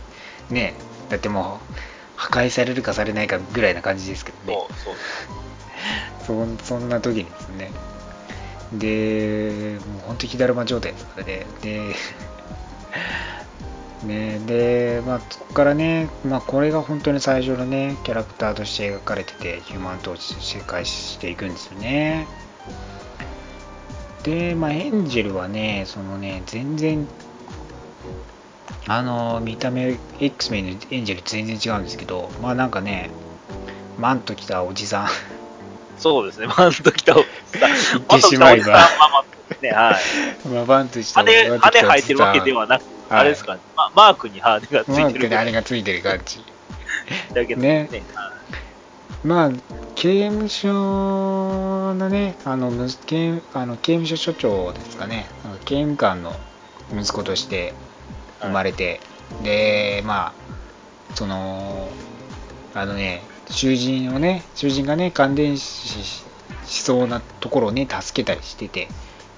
[0.51, 0.75] ね、
[1.09, 1.75] だってもう、
[2.17, 4.59] 破壊されるかされないかぐらいな感じですけどね。
[4.69, 4.97] そう、そう。
[6.63, 7.71] そんな時にですね
[8.73, 11.95] でもう本当に火だるま状態ですからねで
[14.07, 22.27] ねでまあそこからねまあこれが本当に最初のねキャラクターとして描かれててヒューマントーチとして開始していくんですよね
[24.23, 27.09] でまあエンジェルはねそのね全然
[28.87, 33.11] あの見た目 X メンのエンジェル全然違うんですけどまあなんかね
[34.01, 35.09] マント着たおじさん。
[35.99, 37.27] そうですね、マント着たおじ
[37.59, 37.71] さん。
[38.09, 38.73] 言ってしまえば。
[38.73, 40.49] マント着たおじさんまあまあですね、はい。
[40.49, 43.21] まあバントした羽、羽生えてるわけではなく、はい。
[43.21, 45.11] あれですかね、まマークに羽がつマいてる。
[45.11, 46.43] ークであれがついてる感じ。
[47.35, 47.89] だけどね。
[47.91, 48.03] ね。
[48.15, 48.33] は
[49.23, 49.27] い。
[49.27, 49.51] まあ
[49.95, 50.73] 刑務所
[51.95, 55.27] のねあのむ刑あの刑務所所長ですかね。
[55.67, 56.35] 刑務官の
[56.95, 57.75] 息子として
[58.41, 59.01] 生まれて、
[59.43, 60.33] でま
[61.11, 61.89] あその
[62.75, 66.25] あのね囚人をね囚人がね感電死
[66.67, 68.89] しそうなところをね助けたりしてて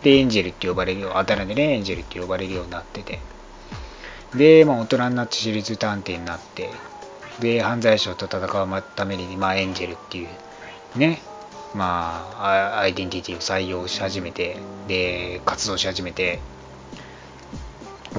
[0.03, 3.21] でエンジェルって呼ばれるよあだ名でねエンジェルって呼ばれるようになってて。
[4.35, 6.71] で、まあ、大人になって私立探偵になって
[7.41, 10.29] で犯罪者と戦うために、まあ、エンジェルっていう
[10.99, 11.21] ね
[11.75, 16.41] まあアアイデンティティを採用し始めてで活動し始めて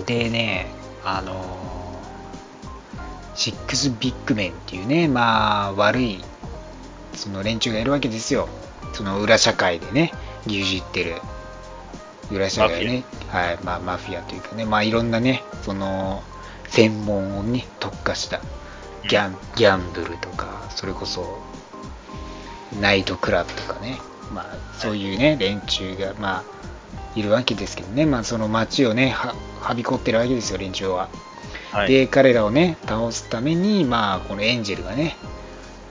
[0.02, 0.68] でね
[1.04, 2.00] あの
[3.36, 6.24] シックスビッグメンっていうねまあ悪い
[7.14, 8.48] その連中がいるわけですよ。
[8.94, 10.12] その裏社会でね
[10.46, 11.16] 牛耳ってる。
[12.32, 16.24] 裏社会ねはいまあマフィアというかねまあいろんなねその
[16.70, 18.40] 専門をね特化した
[19.08, 21.40] ギャンギャンブルとかそれこそ
[22.80, 24.00] ナイトクラブとかね
[24.34, 26.44] まあそういうね連中がまあ
[27.16, 28.06] いるわけですけどね。
[28.06, 29.16] まあその街をね
[29.64, 31.10] ははびこってるわけですよ連中は。
[31.72, 31.88] はい。
[31.88, 35.16] で彼らをね倒すためにまあこのエンジェルがね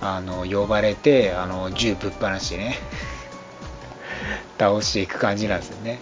[0.00, 2.76] あの呼ばれてあの銃ぶっ放してね
[4.58, 5.98] 倒していく感じなんですよね。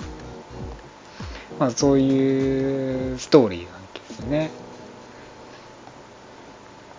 [1.58, 4.50] まあそういうストーリーなんですよね。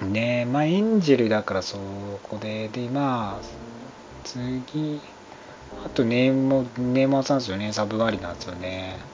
[0.01, 1.77] ねまあエンジェルだからそ
[2.23, 3.45] こででまあ
[4.23, 5.01] 次
[5.85, 7.73] あとネーモネーマーさんですよね。
[7.73, 9.10] サブマリなんですよね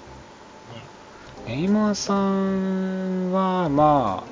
[1.47, 4.25] ネイマーさんは、ま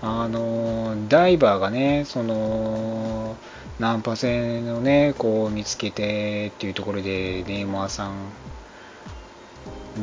[0.00, 3.36] あ、あの、ダイバーがね、その、
[3.78, 8.32] ナンパ船をね、こう見つけてっていうところで、ネイマーさん、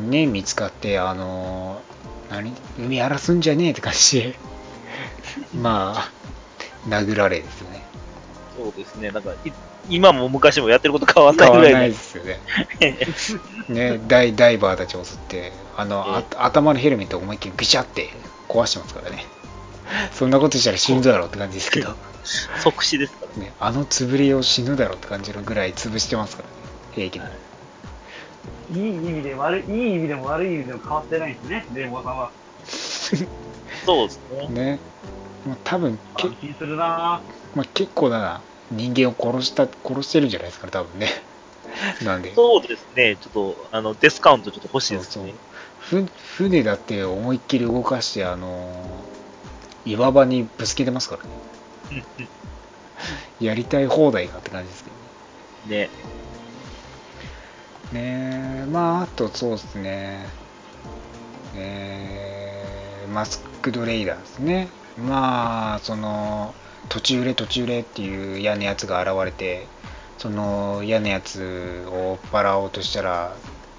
[0.08, 1.82] ね、見つかって、あの、
[2.30, 4.38] 何海荒らすんじゃねえって感じで、
[5.52, 6.12] まあ、
[6.88, 7.84] 殴られですよね。
[8.56, 9.34] そうですね、なんか、
[9.88, 11.94] 今も昔もやってること変わんない変わらないぐらいで。
[11.94, 12.40] ですよね。
[13.96, 18.10] ね、ダイダイバーたちを襲って、あの、あ頭のヘルメットを思いっきりぐしゃって
[18.48, 19.24] 壊してますからね。
[20.12, 21.94] そんなことしたら死ぬだろうって感じですけど、
[22.62, 23.46] 即死ですからね。
[23.46, 26.54] ね、あの潰れを死ぬだろうって感じのぐらい潰してますからね、
[26.92, 27.26] 平気で。
[28.72, 32.30] いい意味で悪い、いい意味でも悪い意味でも変わってないんですね、レイモーさんは。
[33.84, 34.48] そうですね。
[34.74, 34.78] ね。
[35.46, 37.20] まあ、多分け安、心するな
[37.54, 38.40] まあ、結構な
[38.74, 41.08] 人間を殺した、殺してるんじゃないですかね、多分ね。
[42.04, 42.34] なんで。
[42.34, 45.34] そうですね、ちょっと、あの、デスカウントちょっと欲しいですそうね。
[45.84, 46.06] ふ
[46.36, 48.72] 船だって思いっきり動かしてあの
[49.84, 51.28] 岩場にぶつけてますからね
[53.38, 55.90] やりたい放題かって感じですけどね。
[55.90, 55.90] ね
[57.92, 60.26] ねえまああとそうですね
[61.54, 66.54] えーマスクドレイダーですねまあその
[66.88, 69.66] 途中売れ途中売れっていう嫌なやつが現れて
[70.18, 73.34] その嫌なやつを追っ払おうとしたら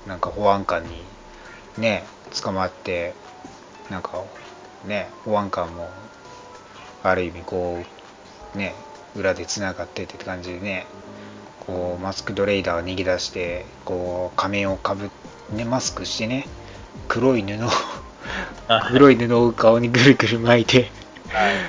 [0.08, 1.01] なんか保安官に
[1.78, 2.03] ね
[2.41, 3.14] 捕まって
[3.89, 4.24] なんか
[4.86, 5.89] ね保安官も
[7.03, 7.84] ある意味こ
[8.56, 8.74] うね
[9.16, 10.86] 裏でつながってって感じでね
[11.66, 15.10] こうマスクドレイダーが逃げ出してこう仮面をかぶ
[15.51, 16.47] ねマスクしてね
[17.08, 17.70] 黒い布を
[18.68, 18.89] あ。
[18.91, 20.91] 黒い布を顔にぐるぐる巻いて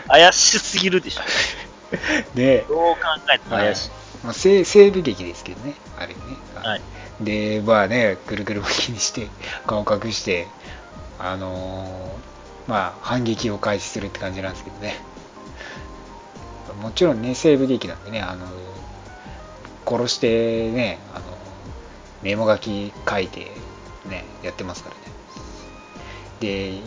[0.09, 1.23] 怪しすぎるでしょ。
[2.35, 3.01] で、 どう考
[3.35, 3.91] えても怪しい。
[4.25, 6.15] まあ、西西部劇ですけどねあれね、
[6.55, 6.83] はい。
[7.21, 9.29] でまあねぐるぐる巻きにして
[9.67, 10.49] 顔隠して
[11.19, 14.97] あのーまあ反撃を開始するって感じなんですけどね。
[16.81, 18.47] もちろんね西部劇なんでねあの
[19.87, 21.25] 殺してねあの
[22.23, 23.53] メモ書き書いて
[24.09, 25.03] ねやってますからね。
[26.41, 26.81] で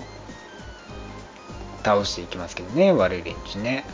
[1.84, 3.86] 倒していきますけどね悪い連中ね。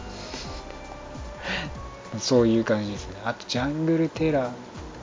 [2.20, 3.16] そういう感じですね。
[3.26, 4.52] あとジャングルテラー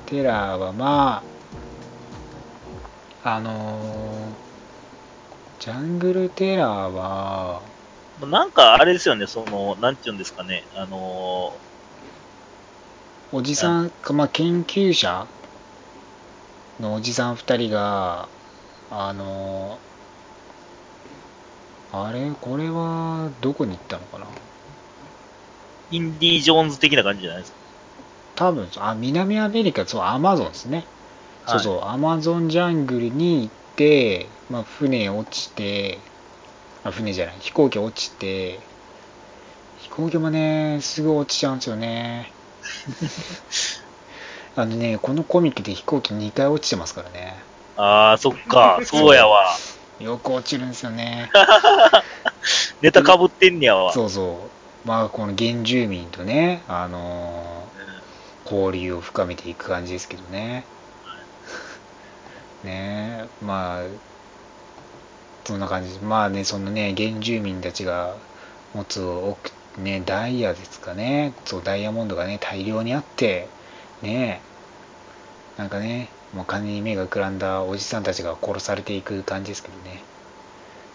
[0.07, 1.23] テラーはま
[3.23, 4.53] ああのー
[5.63, 7.63] ジャングルテラーは
[8.21, 15.27] なんかあれですよね、その、なんていうんですかね、あのーおじさん、まあ、研究者
[16.81, 18.29] のおじさん2人が
[18.91, 19.79] あの
[21.93, 24.27] あれこれはどこに行ったのかな？
[25.91, 27.59] インディ・ジョーンズ的な感じじゃないですか？
[28.35, 30.87] 多分あ南アメリカそうアマゾンですね、
[31.47, 31.85] そうそう。
[31.85, 35.99] アマゾンジャングルに行って、まあ、船落ちて
[36.83, 38.59] あ船じゃない飛行機落ちて
[39.83, 42.33] 飛行機もねすぐ落ちちゃうんですよね。
[44.57, 47.37] あのねこのコミックで飛行機2回落ちてますからね。
[47.77, 49.47] ああ、そっか、そうやわ。
[50.03, 51.31] よく落ちるんですよね
[52.81, 53.93] ネタ被ってんねやわ。
[53.93, 54.51] そうそ
[54.85, 57.73] うまあこの原住民とねあのー
[58.45, 60.65] 交流を深めていく感じですけどね。
[62.63, 63.83] ねえ、まあ、
[65.45, 65.99] そんな感じ。
[66.01, 68.23] まあね、そのね、原住民たちが
[68.73, 71.35] 持つ奥、ね、ダイヤですかね。
[71.45, 73.55] そう、ダイヤモンドがね、大量にあって、
[74.01, 74.45] ね
[75.57, 80.03] え、なんかね、もう金に目がくらんだおじさんたちが殺されていく感じですけどね。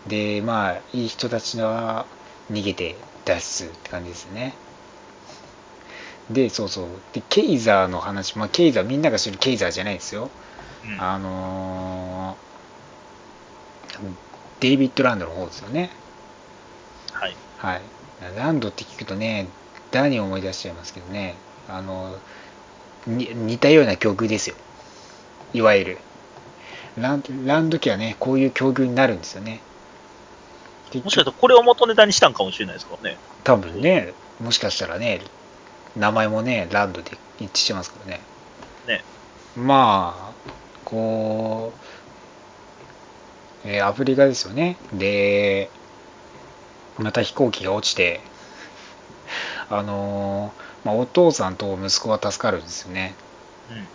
[0.07, 2.05] で、まあ、いい人たちは
[2.51, 4.53] 逃げて脱出って感じですね。
[6.29, 6.87] で、そうそう。
[7.13, 10.29] で、ケイザーの話、まあ、ケイザー、みんなが知るケイザーじゃないですよ。
[10.85, 12.47] うんあのー
[14.59, 15.89] デイビッド・ランドの方ですよね。
[17.11, 17.35] はい。
[17.57, 17.81] はい。
[18.35, 19.47] ランドって聞くとね、
[19.91, 21.35] ダニを思い出しちゃいますけどね、
[21.67, 22.17] あの、
[23.05, 24.55] に似たような境遇ですよ。
[25.53, 25.97] いわゆる。
[26.97, 29.61] ランランド家はね、こういう境遇になるんですよね。
[30.91, 33.17] でもしかしたらこれを元ネタにしたんかもしれないですからね。
[33.43, 35.21] 多分ね、もしかしたらね、
[35.95, 38.21] 名前もね、ランドで一致してますからね。
[38.87, 39.03] ね。
[39.55, 40.31] まあ、
[40.85, 41.73] こ
[43.65, 44.77] う、えーアフリカですよね。
[44.93, 45.69] で、
[46.97, 48.21] また飛行機が落ちて、
[49.69, 53.13] あのーまあ、お父さんと息子は助かるんですよね。
[53.69, 53.87] うん。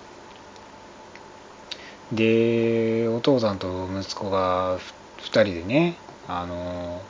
[2.13, 4.79] で、お父さんと息子が
[5.19, 7.09] 2人でね、あの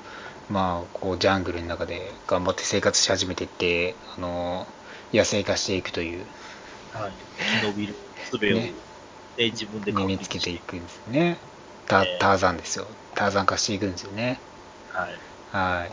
[0.48, 6.30] ーまあ、こう、ジャングルの中で頑張って生活し始めていって、あのー野生化していくという、
[6.90, 7.18] はい。
[7.38, 7.96] 生き延びる
[8.30, 8.74] 術を、ね
[9.36, 11.40] ね、自分で身につけていくんですよね。
[11.86, 12.96] タえーターザンですよ。
[13.14, 14.42] ターザン化していくんですよね。
[14.86, 15.22] はい。
[15.46, 15.86] は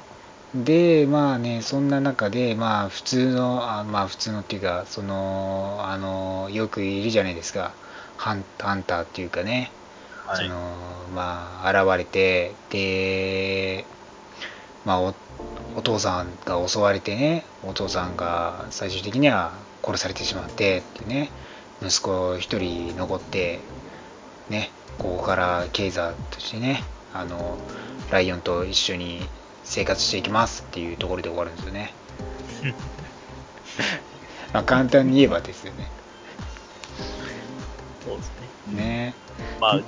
[0.54, 0.64] い。
[0.64, 7.78] で、まあね、そんな中で、まあ普通の、あまあ普通のっていうか、その、あの、よくいるじゃないですか。
[8.20, 9.72] ハンハンターっていうかね、
[10.26, 10.46] はい。
[10.46, 10.58] その、
[11.16, 13.86] まあ現れて、で、
[14.84, 15.16] まあお
[15.78, 19.54] お父さんが襲われてね、お父さんが最終的には
[19.86, 21.30] 殺されてしまってってね、
[21.82, 23.60] 息子一人残って、
[24.50, 27.58] ね、ここからケイザーとしてね、あの、
[28.12, 29.22] ライオンと一緒に
[29.64, 31.94] 生活していきますっていうところで終わるんですよね。
[34.52, 35.99] まあ簡単に言えばですよね。
[38.10, 38.32] そうです
[38.68, 38.76] ね。
[38.76, 39.16] ね。
[39.62, 39.82] まあ、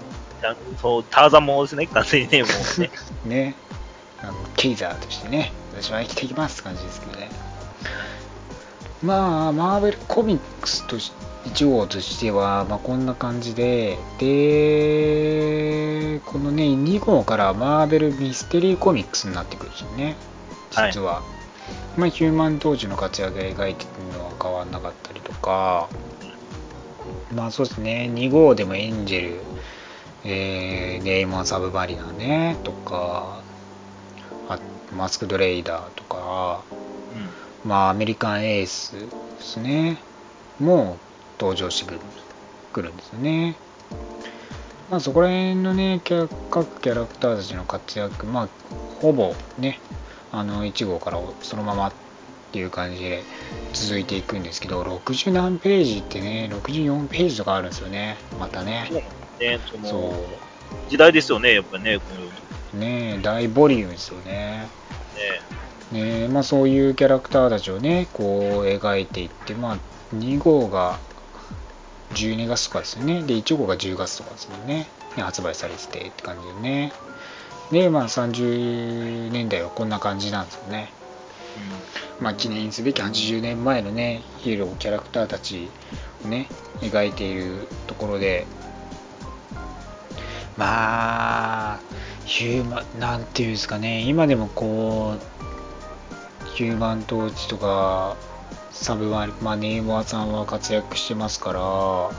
[0.80, 2.92] そう、ターザンもですね、完全にね、もうね。
[3.26, 3.56] ね。
[4.20, 7.32] あのケイザーとしてね、私は生きていきますって感じですけどね。
[9.02, 11.12] まあ、マーベルコミックスとし
[11.46, 20.16] 1号としては、まあ、こんな感じで、で、このね、2号からマーベルミステリーコミックスになってくるんですよね、
[20.70, 21.24] 実は。
[21.98, 25.90] まあ、ヒューマン当時の活躍が描いてるのは変わんなかったりとか、
[27.34, 29.42] まあそうですね、2号でもエンジェル、
[30.24, 33.42] えー、ネイマン・サブマリナーね、とか、
[34.50, 34.60] あ
[34.96, 36.64] マスク・ドレイダーとか、
[37.64, 39.08] まあアメリカン・エースで
[39.40, 39.98] すね、
[40.60, 40.98] も
[41.40, 43.56] 登場してくるんですよね。
[44.90, 48.50] まあそこら辺のね、キャ各キャラクターたちの活躍、まあ
[49.02, 49.80] ほぼね、
[50.32, 51.92] あの1号からそのまま
[52.52, 53.24] っていう感じで
[53.72, 58.88] 続いていくんですけど、60何ページってね、64ページとかあるんですよね、またね。
[58.92, 59.02] そう
[59.40, 60.14] ね、そその、
[60.90, 62.00] 時代ですよね、やっぱりね。
[62.74, 64.68] ね大ボリュームですよね。
[65.94, 66.02] ね。
[66.02, 69.78] ねまあ、そういうキャラクターたちをねこう描いていって、まあ、
[70.16, 71.00] 2号が
[72.14, 74.88] 12月とかですよねで1号が10月とかですよね
[75.18, 76.94] ね発売されててって感じでね
[77.72, 80.92] でまあ30年代はこんな感じなんですよね
[82.22, 85.70] まあ記念すべき80年前のねヒーローキャラクターたち
[86.24, 86.48] をね
[86.80, 88.46] 描いているところで
[90.56, 91.80] まあ
[92.26, 98.16] ヒューマンなんていうんですかね今でもこうヒューマントーチとか
[98.70, 102.12] サブマリまあネイマーさんは活躍してますから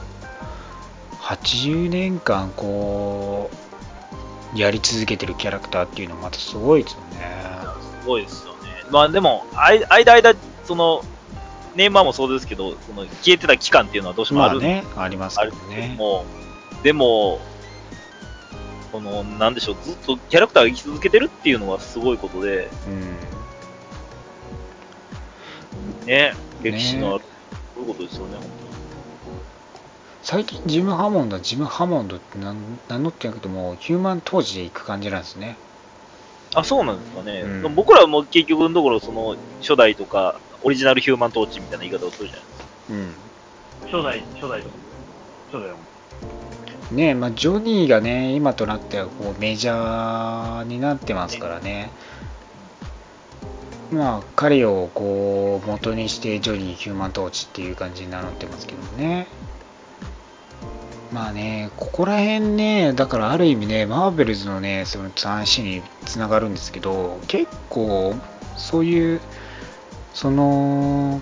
[1.21, 3.51] 80年間こ
[4.55, 7.53] うやり続けてるキャラクターっていうのはまたすごいですよね
[8.01, 8.52] すごいですよ。
[8.93, 10.35] まあでも、あい間間、
[10.65, 11.03] その、
[11.75, 15.95] ネイマーもそうですけど、その消えてた期間っていうのはどうしてもある,、まあね、ありますけどね。
[15.97, 16.27] も、
[16.83, 17.41] でも、
[18.93, 22.91] その、なんでしょう、ずっとキャラクターが生き続けてるっていうのはすごいことで、う
[26.05, 26.07] ん。
[26.07, 27.25] ね、歴史のある、
[27.75, 28.45] そういうことですよね、本
[30.21, 32.55] 最近ジム・ハモンドはジム・ハモンドって名
[32.89, 35.57] 名乗ってなくても、ヒューマン当時で行く感じなんですね。
[36.55, 37.43] あ、そうなんですかね。
[37.43, 42.69] うん僕らはもう結局のところ、その、初代とか、オリジナルヒューマントーチみたいな言い方をするじゃないですか。
[42.91, 43.15] うん。
[43.87, 44.75] 初代、初代とか。
[45.51, 45.83] 初代はも
[46.93, 51.91] ねえ、まあ、ジョニーがね、今となってはこうメジャーになってますからね。
[53.91, 59.27] まあ、彼をこう元にしてジョニー・ヒューマントーチっていう感じになってますけどね。
[61.13, 68.15] まあね、ここら辺ね、だからある意味ね、マーベルズのね、その話につながるんですけど、結構、
[68.57, 69.21] そういう、
[70.15, 71.21] その、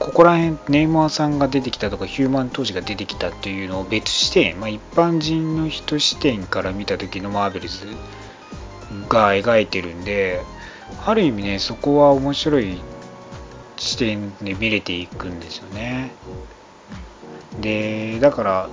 [0.00, 7.86] ここら辺、ネイマーさんが出てきたとか、ヒューマン当時が出てきたっていうのを別視点、まあ、一般人の人視点から見た時のマーベルズ
[9.08, 10.42] が描いてるんで、
[11.06, 12.80] ある意味ね、そこは面白い
[13.76, 16.10] 視点で見れていくんですよね。
[17.60, 18.68] で、だから、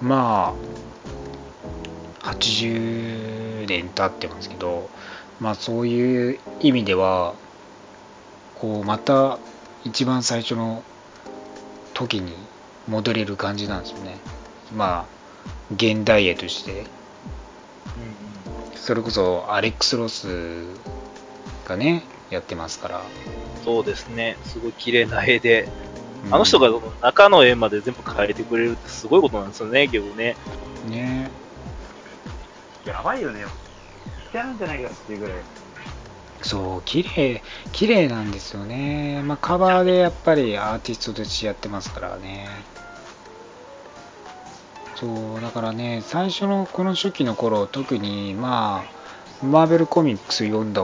[0.00, 0.54] ま
[2.22, 4.90] あ、80年経ってますけど、
[5.40, 7.34] まあそういう意味では、
[8.60, 9.38] こうまた
[9.84, 10.82] 一番最初の
[11.94, 12.34] 時に
[12.88, 14.18] 戻れる感じなんですよね。
[14.74, 15.04] まあ、
[15.74, 16.84] 現代絵として。
[18.74, 20.64] それこそアレックス・ロス
[21.66, 23.02] がね、やってますから。
[23.64, 24.36] そうですね。
[24.44, 25.95] すごい綺麗な絵で、うん
[26.30, 26.70] あの人が
[27.02, 30.36] 中の絵まで全部描いてくれるってすごいことなんですよね、結構ね。
[30.88, 31.30] ね
[32.84, 32.88] う。
[32.88, 33.44] やばいよね。
[34.30, 35.36] 来ちゃうんじゃないかっていうぐらい。
[36.42, 39.22] そう、綺麗、綺麗なんですよね。
[39.24, 42.48] まあ、カバーでやっぱりアーティストとしてやってますからね。
[44.96, 45.06] そ
[45.38, 48.84] う、だからね、最初のこの初期の頃、特に、ま
[49.42, 50.82] あ、マーベルコミックス読んだ、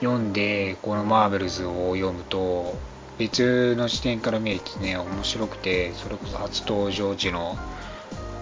[0.00, 2.74] 読んで、このマーベルズを読むと、
[3.18, 7.56] 別の視点から見るとね、面白くて、それこそ初登場時の、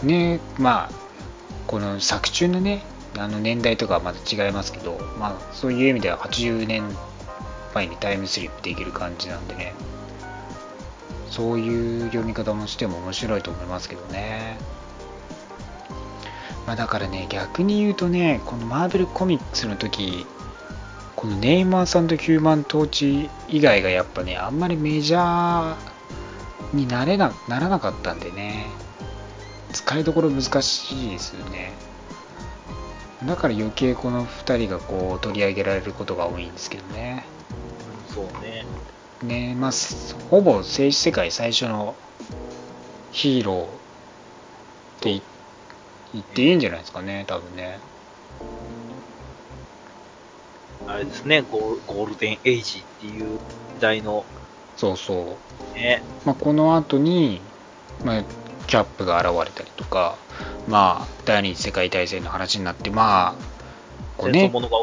[0.03, 0.91] ね、まあ、
[1.67, 2.83] この作中のね、
[3.19, 6.85] あの年代とかはまた違いますけど、まあ、そういう意味では80年
[7.75, 9.75] 前にタイムスリップできる感じなんでね、
[11.31, 14.59] そういう読み方もしても面白いと思いますけどね。
[16.67, 20.27] まあ、だからね、逆に言うとね、このマーベルコミックスの時、
[21.21, 25.77] このネイマーさんとヒューマントーチ以外がやっぱね、あんまりメジャー
[26.75, 28.65] になれなならなかったんでね、
[29.71, 31.73] 使いどころ難しいですよね。
[33.27, 37.27] だから余計この2人がこう取り上げられることが多いんですけどね。
[38.09, 38.65] そうね。
[39.23, 39.71] ねまあ、
[40.31, 41.97] ほぼ政治世界最初の
[43.13, 43.69] ヒーローっ
[45.01, 45.23] てい
[46.15, 47.79] 言っていいんじゃないですかね、多分ね。
[50.87, 53.39] あれですね、ゴールデンエイジっていう
[53.77, 54.25] 時代の
[54.77, 55.37] そうそ
[55.75, 55.77] う。
[55.77, 57.41] ね、まあ、この後に、
[58.05, 58.25] まあ、
[58.67, 60.17] キャップが現れたりとか、
[60.69, 63.35] まあ、第二次世界大戦の話になって、まあ、
[64.17, 64.79] こうね戦争、ものが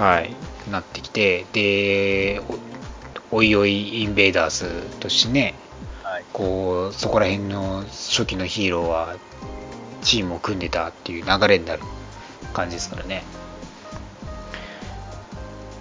[0.00, 0.34] はい、
[0.70, 2.40] なってきて、で、
[3.30, 5.54] おおいおいインベーダーズとしてね、
[6.02, 9.16] はい、こう、そこら辺の初期のヒーローは、
[10.02, 11.82] チームを組んでたっていう流れになる
[12.52, 13.24] 感じですからね。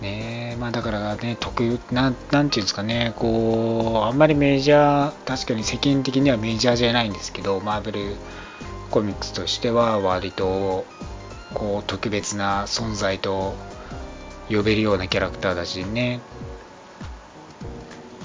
[0.02, 8.15] ね、まあだからね、特有、な、なんていうんですかね、こう、あんまりメジャー、確かに世間的にはメジャーじゃないんですけど、マーベル
[8.90, 10.86] コミックスとしては割と、
[11.53, 13.53] こう、特別な存在と
[14.49, 16.19] 呼べるようなキャラクターたちでね、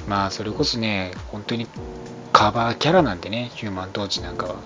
[0.09, 1.67] まあそれこそね、本当に
[2.33, 4.57] カバーキャラなんでね、ヒューマントーチなんかは。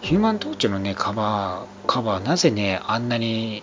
[0.00, 3.62] ヒューマントーチのね、カバー、カバー、なぜね、あんなに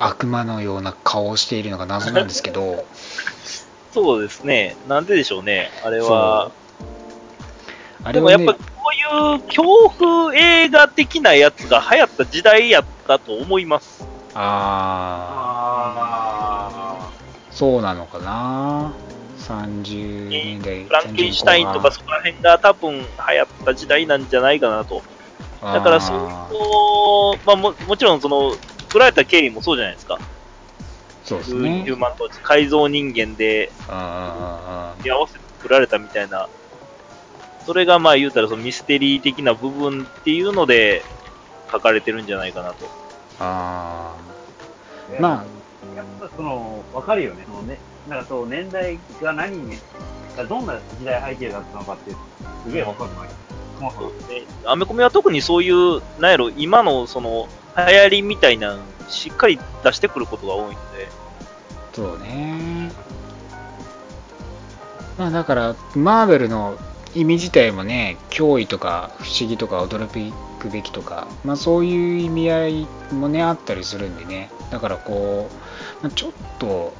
[0.00, 2.84] 悪魔のような顔をしているのが謎なんですけど、
[3.92, 4.76] そうですね。
[4.88, 5.70] なんででしょうね。
[5.84, 6.50] あれは。
[8.02, 8.60] あれはねでもやっぱ、こ
[8.90, 14.06] ういう恐怖映画的なやつが流行った時代やったと思います。
[14.34, 15.90] あ
[16.70, 18.94] あー、そうなのかな。
[19.38, 25.02] 30年代、フランケンシュタインとかそこら辺が多分流行った時代なんじゃないかなと。
[25.60, 26.14] だからそ
[27.34, 28.54] うまあも、もちろんその、
[28.90, 30.18] 作られた経緯もそうじゃないですか。
[31.22, 31.96] そうですヒュねー。
[31.96, 36.48] マントーチ、改造人間で、あに合わせて作られたみたいな。
[37.64, 41.04] それがまあ言うたらそのミステリー的な部分っていうので
[41.70, 42.84] 書かれてるんじゃないかなと。
[42.84, 42.88] ー
[43.38, 45.44] あーま
[45.94, 47.44] やっぱその、わかるよね。
[47.46, 49.78] そのね、なんかそう、年代が何に
[50.48, 52.10] どんな時代背景だったのかって、
[52.66, 53.28] すげえわかんない。
[53.80, 61.08] もうねアメコミは特にそういう、なんやろ、今のその、流行りみたいなのしっかり出してくることが多いので、
[61.92, 62.92] そうね。
[65.18, 66.78] まあだから、マーベルの
[67.14, 70.06] 意味自体もね、脅威とか不思議とか驚
[70.58, 74.50] くべきとか、まあそういう意味合いもね、あったりするんでね。
[74.70, 75.50] だからこ
[76.00, 76.94] う、まあちょっと、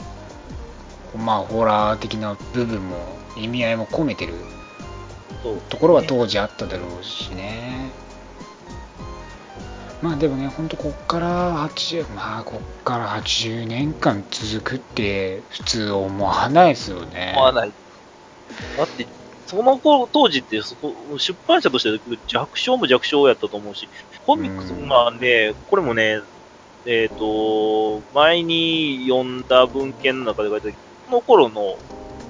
[1.16, 2.96] まあホラー的な部分も
[3.36, 4.34] 意味合いも込めてる
[5.68, 7.90] ところは当時あっただろうしね。
[10.02, 17.34] まあでもね、ほんとこっから80、まあこっから80年間続くって普通思わないですよね。
[17.36, 17.72] 思わない。
[18.78, 19.06] だって、
[19.46, 23.88] その頃、当時ってそこ、出版社として弱小も弱小やったと思うし、
[24.26, 26.20] コミックス、うんまあね、これもね、
[26.86, 30.76] えっ、と、前に読んだ文献の中で書いてある
[31.10, 31.76] この頃の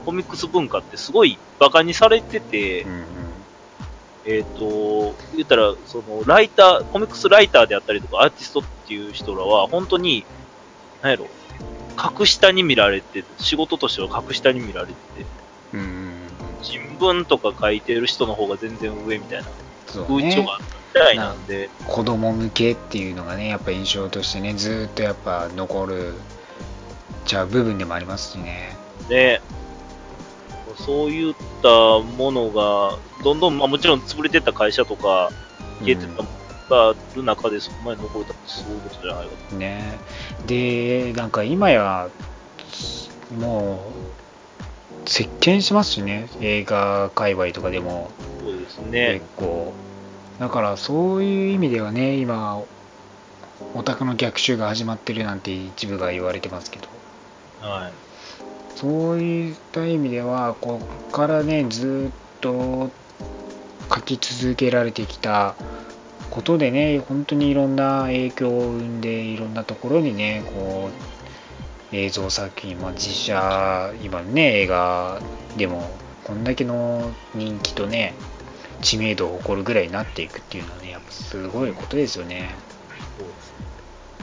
[0.05, 3.30] コミックス文化ってすごい馬鹿にされてて、うんうん
[4.25, 10.27] えっ、と、言ったら、その、ライター、コミックスライターであったりとか、アーティストっていう人らは、本当に、
[11.01, 11.27] なんやろ、
[11.97, 15.27] 格下に見られて、仕事としては格下に見られてて、
[15.73, 16.11] うん。
[16.63, 19.49] 新聞とか書いてる人の方が全然上みたいな
[19.87, 20.07] そうね。
[20.09, 26.15] 風潮があったみたいなんで、子供向けっていうのがねやっぱ印象としてねずーっとやっぱ残る
[27.25, 28.77] ちゃう部分でもありますしね。
[29.09, 29.41] ね、
[30.85, 35.31] そういったものが、どんどん、まあもちろん潰れてった会社とか、
[35.81, 36.29] 消えてったも
[36.69, 39.57] のがある中で、そこまで残れたってそういうことじゃないかと。
[39.57, 39.99] ね
[40.47, 42.09] でなんか今や
[43.39, 43.93] も
[45.07, 49.23] う席巻しますしね映画界隈とかでもそうです結ね。
[49.37, 49.73] 構
[50.39, 52.63] だからそういう意味ではね今
[53.75, 56.89] オタクの逆襲が始まってるなんて一部が言われてますけど
[57.61, 57.93] はい。
[58.81, 62.91] そういった意味ではこっからねずっと
[63.95, 65.55] 書き続けられてきた
[66.31, 70.89] ことでね本当にいろんな影響を生んでいろんなところにねこ
[71.93, 75.21] う映像作品、まあ、実写今ね映画
[75.59, 75.83] でも
[76.25, 78.15] こんだけの人気とね
[78.81, 82.55] 知名度を誇るぐらいになっていくっていうのはねやっぱすごいことですよね。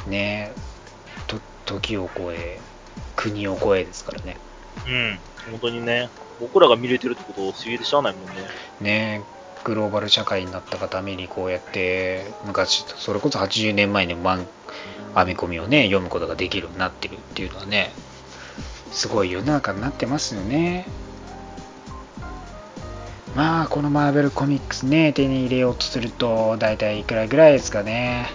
[0.07, 0.51] ね
[1.27, 2.59] と時を超え
[3.15, 4.37] 国を超えですからね
[4.85, 5.19] うん。
[5.51, 6.09] 本当にね、
[6.39, 8.31] 僕らが見れてるってことを不思議でしゃあないもんね。
[8.81, 9.21] ね
[9.63, 14.45] グローバル社会になったがためにこうやって昔それこそ80年前の漫
[15.15, 17.91] 編み込みをね読むことができるようになってるっていうのはね
[18.91, 20.87] すごい世の中になってますよね
[23.35, 28.29] まあこのマーベルコミックスね手に入れようとすると大体いくらぐらいですかね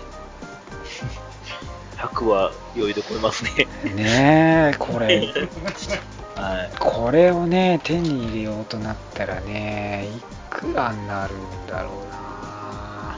[1.97, 3.69] 100は余裕で超えますね。
[3.94, 5.32] ねえこれ
[6.43, 6.70] はい。
[6.81, 10.20] これをね手に入れようとなったらねい
[10.51, 11.39] くらになるん
[11.69, 13.16] だろうな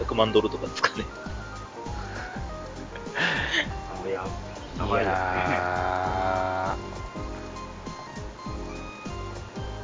[0.00, 1.04] 100万ドルとかですかね。
[4.06, 4.14] いや。
[4.16, 4.26] や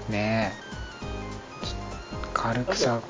[0.08, 0.56] ーねえ
[2.34, 3.00] 軽くさ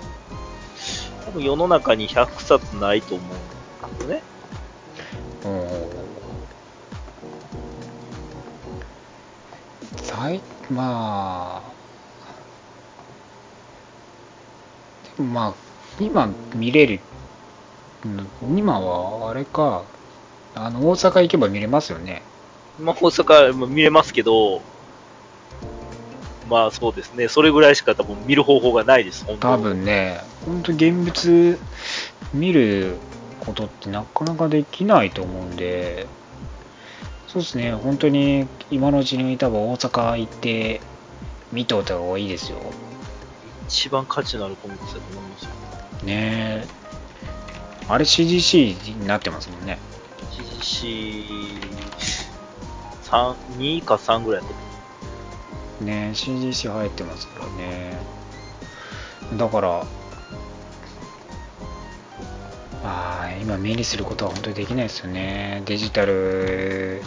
[1.24, 3.30] 多分世の中に100冊ないと思うん
[3.96, 4.22] ですよね。
[5.44, 5.71] うん
[10.22, 10.40] 最
[10.70, 11.72] まあ
[15.16, 15.54] でもまあ
[16.00, 17.00] 今見れる
[18.04, 19.82] うん今はあれか
[20.54, 22.22] あの大阪行けば見れますよね。
[22.78, 24.60] まあ、大阪も見れますけど、
[26.48, 31.58] まあそうですね、それぐらいしか多分見る方法がないです、多分ね本当現物
[32.34, 32.96] 見る
[33.40, 36.06] ことってなかなかできないと思うんで
[37.32, 37.72] そうですね。
[37.72, 40.82] 本当に今のうちに多分大阪行って
[41.50, 42.58] 見といた方がいいですよ。
[43.66, 45.50] 一番価値のあるコミックスだと思いますよ。
[46.04, 46.68] ねえ。
[47.88, 49.78] あれ CGC になってますもんね。
[50.60, 51.24] GC、
[53.04, 54.48] 3、2か3ぐらいだ
[55.78, 55.84] と。
[55.86, 57.96] ねえ CGC 入ってますからね。
[59.38, 59.86] だから
[62.84, 65.62] ああ今目にすることは本当にできないですよね。
[65.64, 67.00] デジタル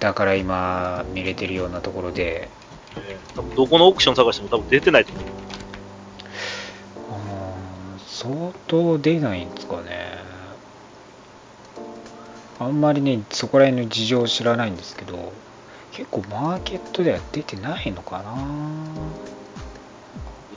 [0.00, 2.48] だから今見れてるようなところで。
[2.96, 5.24] えー多分どこのオークション探しても多分出てないと思う。
[8.06, 10.16] 相当出ないんですかね。
[12.58, 15.34] あんまりねそこら辺の事情を知らないんですけど
[15.92, 18.34] 結構マーケットでは出てないのかな。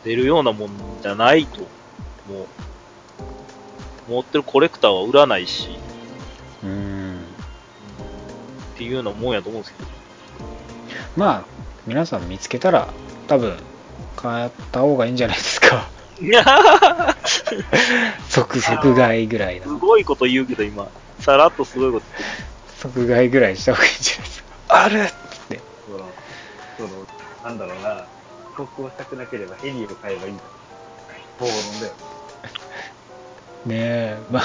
[0.06, 0.70] 出るようなもん
[1.02, 1.68] じゃないと、も
[4.08, 5.89] う、持ってるコレクターは売らないし、うん
[8.80, 9.90] っていうようなもんやと思うんですけど。
[11.18, 11.44] まあ
[11.86, 12.88] 皆さん見つけたら
[13.28, 13.58] 多分
[14.16, 15.90] 買った方がいいんじゃないですか。
[18.30, 20.88] 即即買いぐらいすなごいこと言うけど今、
[21.20, 22.40] さらっとすごいこと言って。
[22.78, 24.50] 即買いぐらいした方がいいんじゃないですか。
[24.70, 25.14] あるっつっ
[25.50, 25.60] て。
[25.86, 26.00] その、
[26.78, 26.90] その、
[27.44, 28.06] なんだろうな、
[28.56, 30.44] 帰国をしたくなければヘリを買えばいいんだ。
[31.38, 31.94] 暴論だよ。
[33.68, 34.44] ねえまあ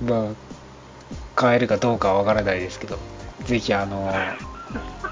[0.00, 0.49] まあ
[1.34, 2.98] 買えるかどうかはわからないですけど
[3.44, 4.12] ぜひあの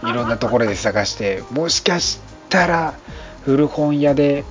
[0.03, 2.95] いろんなところで探してもしかしたら
[3.45, 4.45] 古本屋で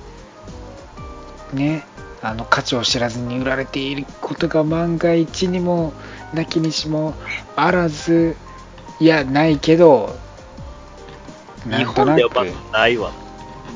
[1.52, 1.84] ね
[2.20, 5.92] あの価値を知らずに売られていることが万が一にも
[6.34, 7.14] なきにしも
[7.54, 8.36] あらず
[9.00, 10.16] いやないけど
[11.66, 13.12] な日んとなくずないわ。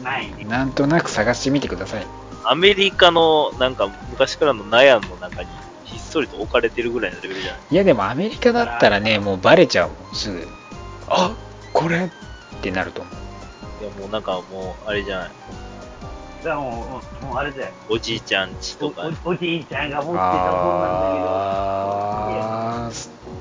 [0.03, 0.45] ないね。
[0.45, 2.07] なんとなく探してみてください
[2.45, 5.49] アメリカのなんか昔からのナヤンの中に
[5.85, 10.47] ひっそりと置かれてるぐらいのレベルじゃないいやでもアメリカだったらねもうバレちゃうもんすぐ。
[11.09, 11.35] あ
[11.73, 12.07] これ？
[12.07, 12.11] っ
[12.63, 13.15] てなると思う。
[13.85, 15.31] いやもうなんかもうあれじゃない。
[16.45, 17.73] だからもう、もうあれだよ。
[17.89, 20.87] おじいちゃんちおとか、おおじいちゃんが持ってた本な
[22.87, 22.97] んだ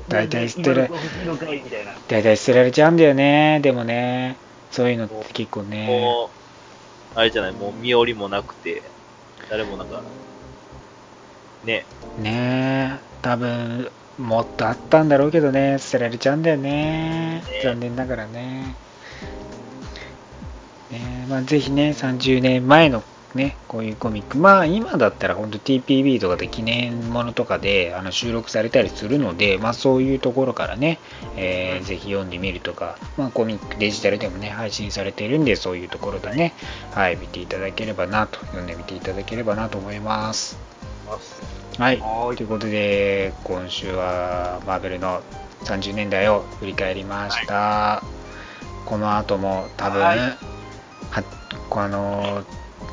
[0.08, 1.92] けど、大体捨てら今の子欲しいのかいみたいな。
[2.06, 4.36] 大体捨てられちゃうんだよねでもね。
[4.70, 5.86] そういうのって結構ね。
[5.86, 6.30] も
[7.16, 8.82] う、あれじゃない、もう身寄りもなくて、
[9.50, 10.00] 誰もなんか、
[11.64, 11.84] ね、
[12.18, 13.12] ねえ。
[13.22, 15.78] 多分もっとあったんだろうけどね。
[15.78, 17.42] 捨てられちゃうんだよね。
[17.62, 18.76] 残念ながらね。
[20.90, 21.26] ねえ。
[21.28, 23.02] まあ、ぜひね30年前の
[23.34, 24.36] ねこういうコミック。
[24.38, 30.98] まあ今だったら本当 TPB とかで記念ものとかであの収録されたりするのでまあそういうところからね、
[31.36, 36.54] えーぜひ読んでみるとか、まあ、コミックデジタルでもね配信されているんでそういうところでね
[36.92, 40.71] はい見ていただければなと読んでみていただければなと思います
[41.78, 41.98] はい。
[41.98, 42.36] はーい。
[42.36, 45.22] ということで今週はマーベルの
[45.64, 48.02] 30年代を振り返りました、
[48.84, 50.18] この後も多分、はい。
[50.18, 50.36] は
[51.74, 52.44] あの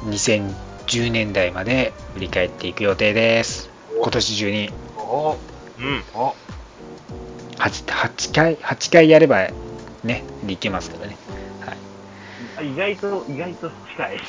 [0.06, 3.69] 2010年代まで振り返っていく予定です。
[3.99, 4.69] 今年中に。
[4.98, 5.36] お。
[5.80, 6.36] うん、お。
[7.57, 9.49] 8, 8回8回やれば
[10.03, 11.18] ねいけますからね、
[12.56, 14.22] はい、意外と、意外と近い。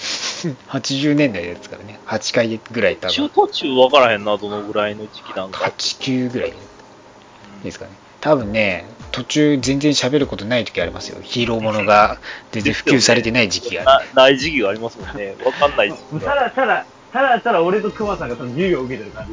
[0.49, 5.59] 80年代ですからね8回ぐらい多中分途中分からへんな、どのぐらいの時期なんか。
[5.65, 7.93] 89ぐらいうんですかね。
[8.21, 11.21] 多分ね、途中全然喋ることない時ありますよ。
[11.23, 12.19] ヒーローものが
[12.53, 15.35] 全然普及されてない時期があ なない時期がありますもんね。
[15.43, 16.35] 分かんない時期が。
[16.35, 19.33] た だただ、ただただ俺と熊さんがその授業を受けてる感じ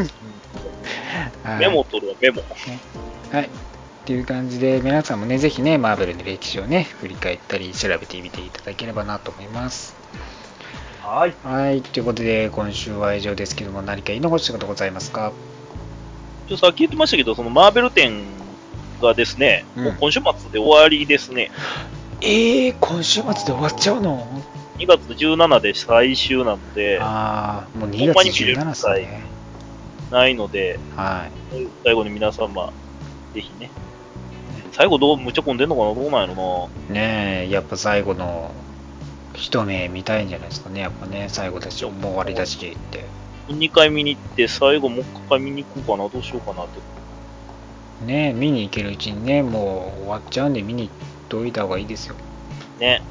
[0.00, 0.10] に
[1.58, 2.42] メモ取るわ、メモ。
[3.32, 3.44] はい。
[3.44, 3.48] っ
[4.06, 9.96] ていう感じで、皆さんもね、ぜひね、マーベルの歴史をね、振り返ったり、調べてみていただければなと思います。
[11.04, 11.34] はい。
[11.42, 11.82] はい。
[11.82, 15.32] ということで、今週は以上ですけども、何か言い残したことございますか？
[16.48, 18.22] ちょさっき言ってましたけど、そのマーベル展
[19.02, 21.50] がですね、うんもう今週末で終わりですね。
[22.22, 24.26] えー、今週末で終わっちゃうの
[24.78, 29.22] ？2月17で最終なので、あー、もう2月ほんまに見れる17ですね。
[30.10, 31.66] ないので、はい。
[31.84, 32.72] 最後に皆様、
[33.34, 33.70] ぜひね。
[34.72, 35.94] 最後どう、むっちゃ混んでんのかな？
[35.94, 38.52] どうなんやろねえ、やっぱ最後の
[39.34, 43.04] 一目見たいんじゃないですかね、やっぱね、最後だし、もう終わりだしって。
[43.48, 43.54] な。
[43.54, 46.08] 2回見に行って、最後もう一回見に行こうかな？
[46.08, 46.80] どうしようかなって。
[48.06, 50.94] ねえ、見に行けるうちにね、もう終わっちゃうんで見に行っ
[51.28, 52.14] といた方がいいですよ。
[52.78, 53.02] ね。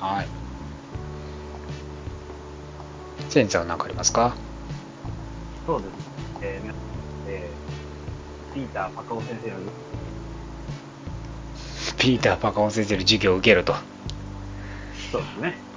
[0.00, 0.26] はい。
[3.28, 4.34] センさんは何かありますか？
[5.66, 5.90] そうです。
[6.42, 6.82] えー皆さん
[7.28, 9.56] えーピーター・パカオ先生の
[11.98, 13.74] ピーター・パカオン先生の授業を受けると。
[15.12, 15.72] はそうですね。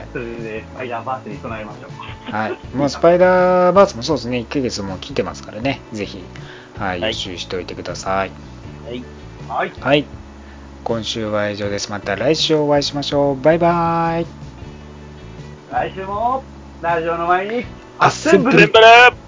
[0.00, 0.06] い。
[0.12, 2.32] それで、スパイダーバースに備えましょう。
[2.32, 2.76] はい。
[2.76, 6.24] もうスパイダーバースもそうですね、1ヶ月も来てますからね、ぜひ、
[6.78, 8.30] はい、はい予習しておいてください。
[8.84, 9.04] はい。
[9.48, 9.72] はい。
[9.80, 10.06] はい。
[10.84, 11.90] 今週は以上です。
[11.90, 13.40] また来週お会いしましょう。
[13.40, 14.26] バイバイ。
[15.70, 16.42] 来週も、
[16.80, 17.64] ラジオの前に、
[17.98, 19.21] アッセンブレンブレン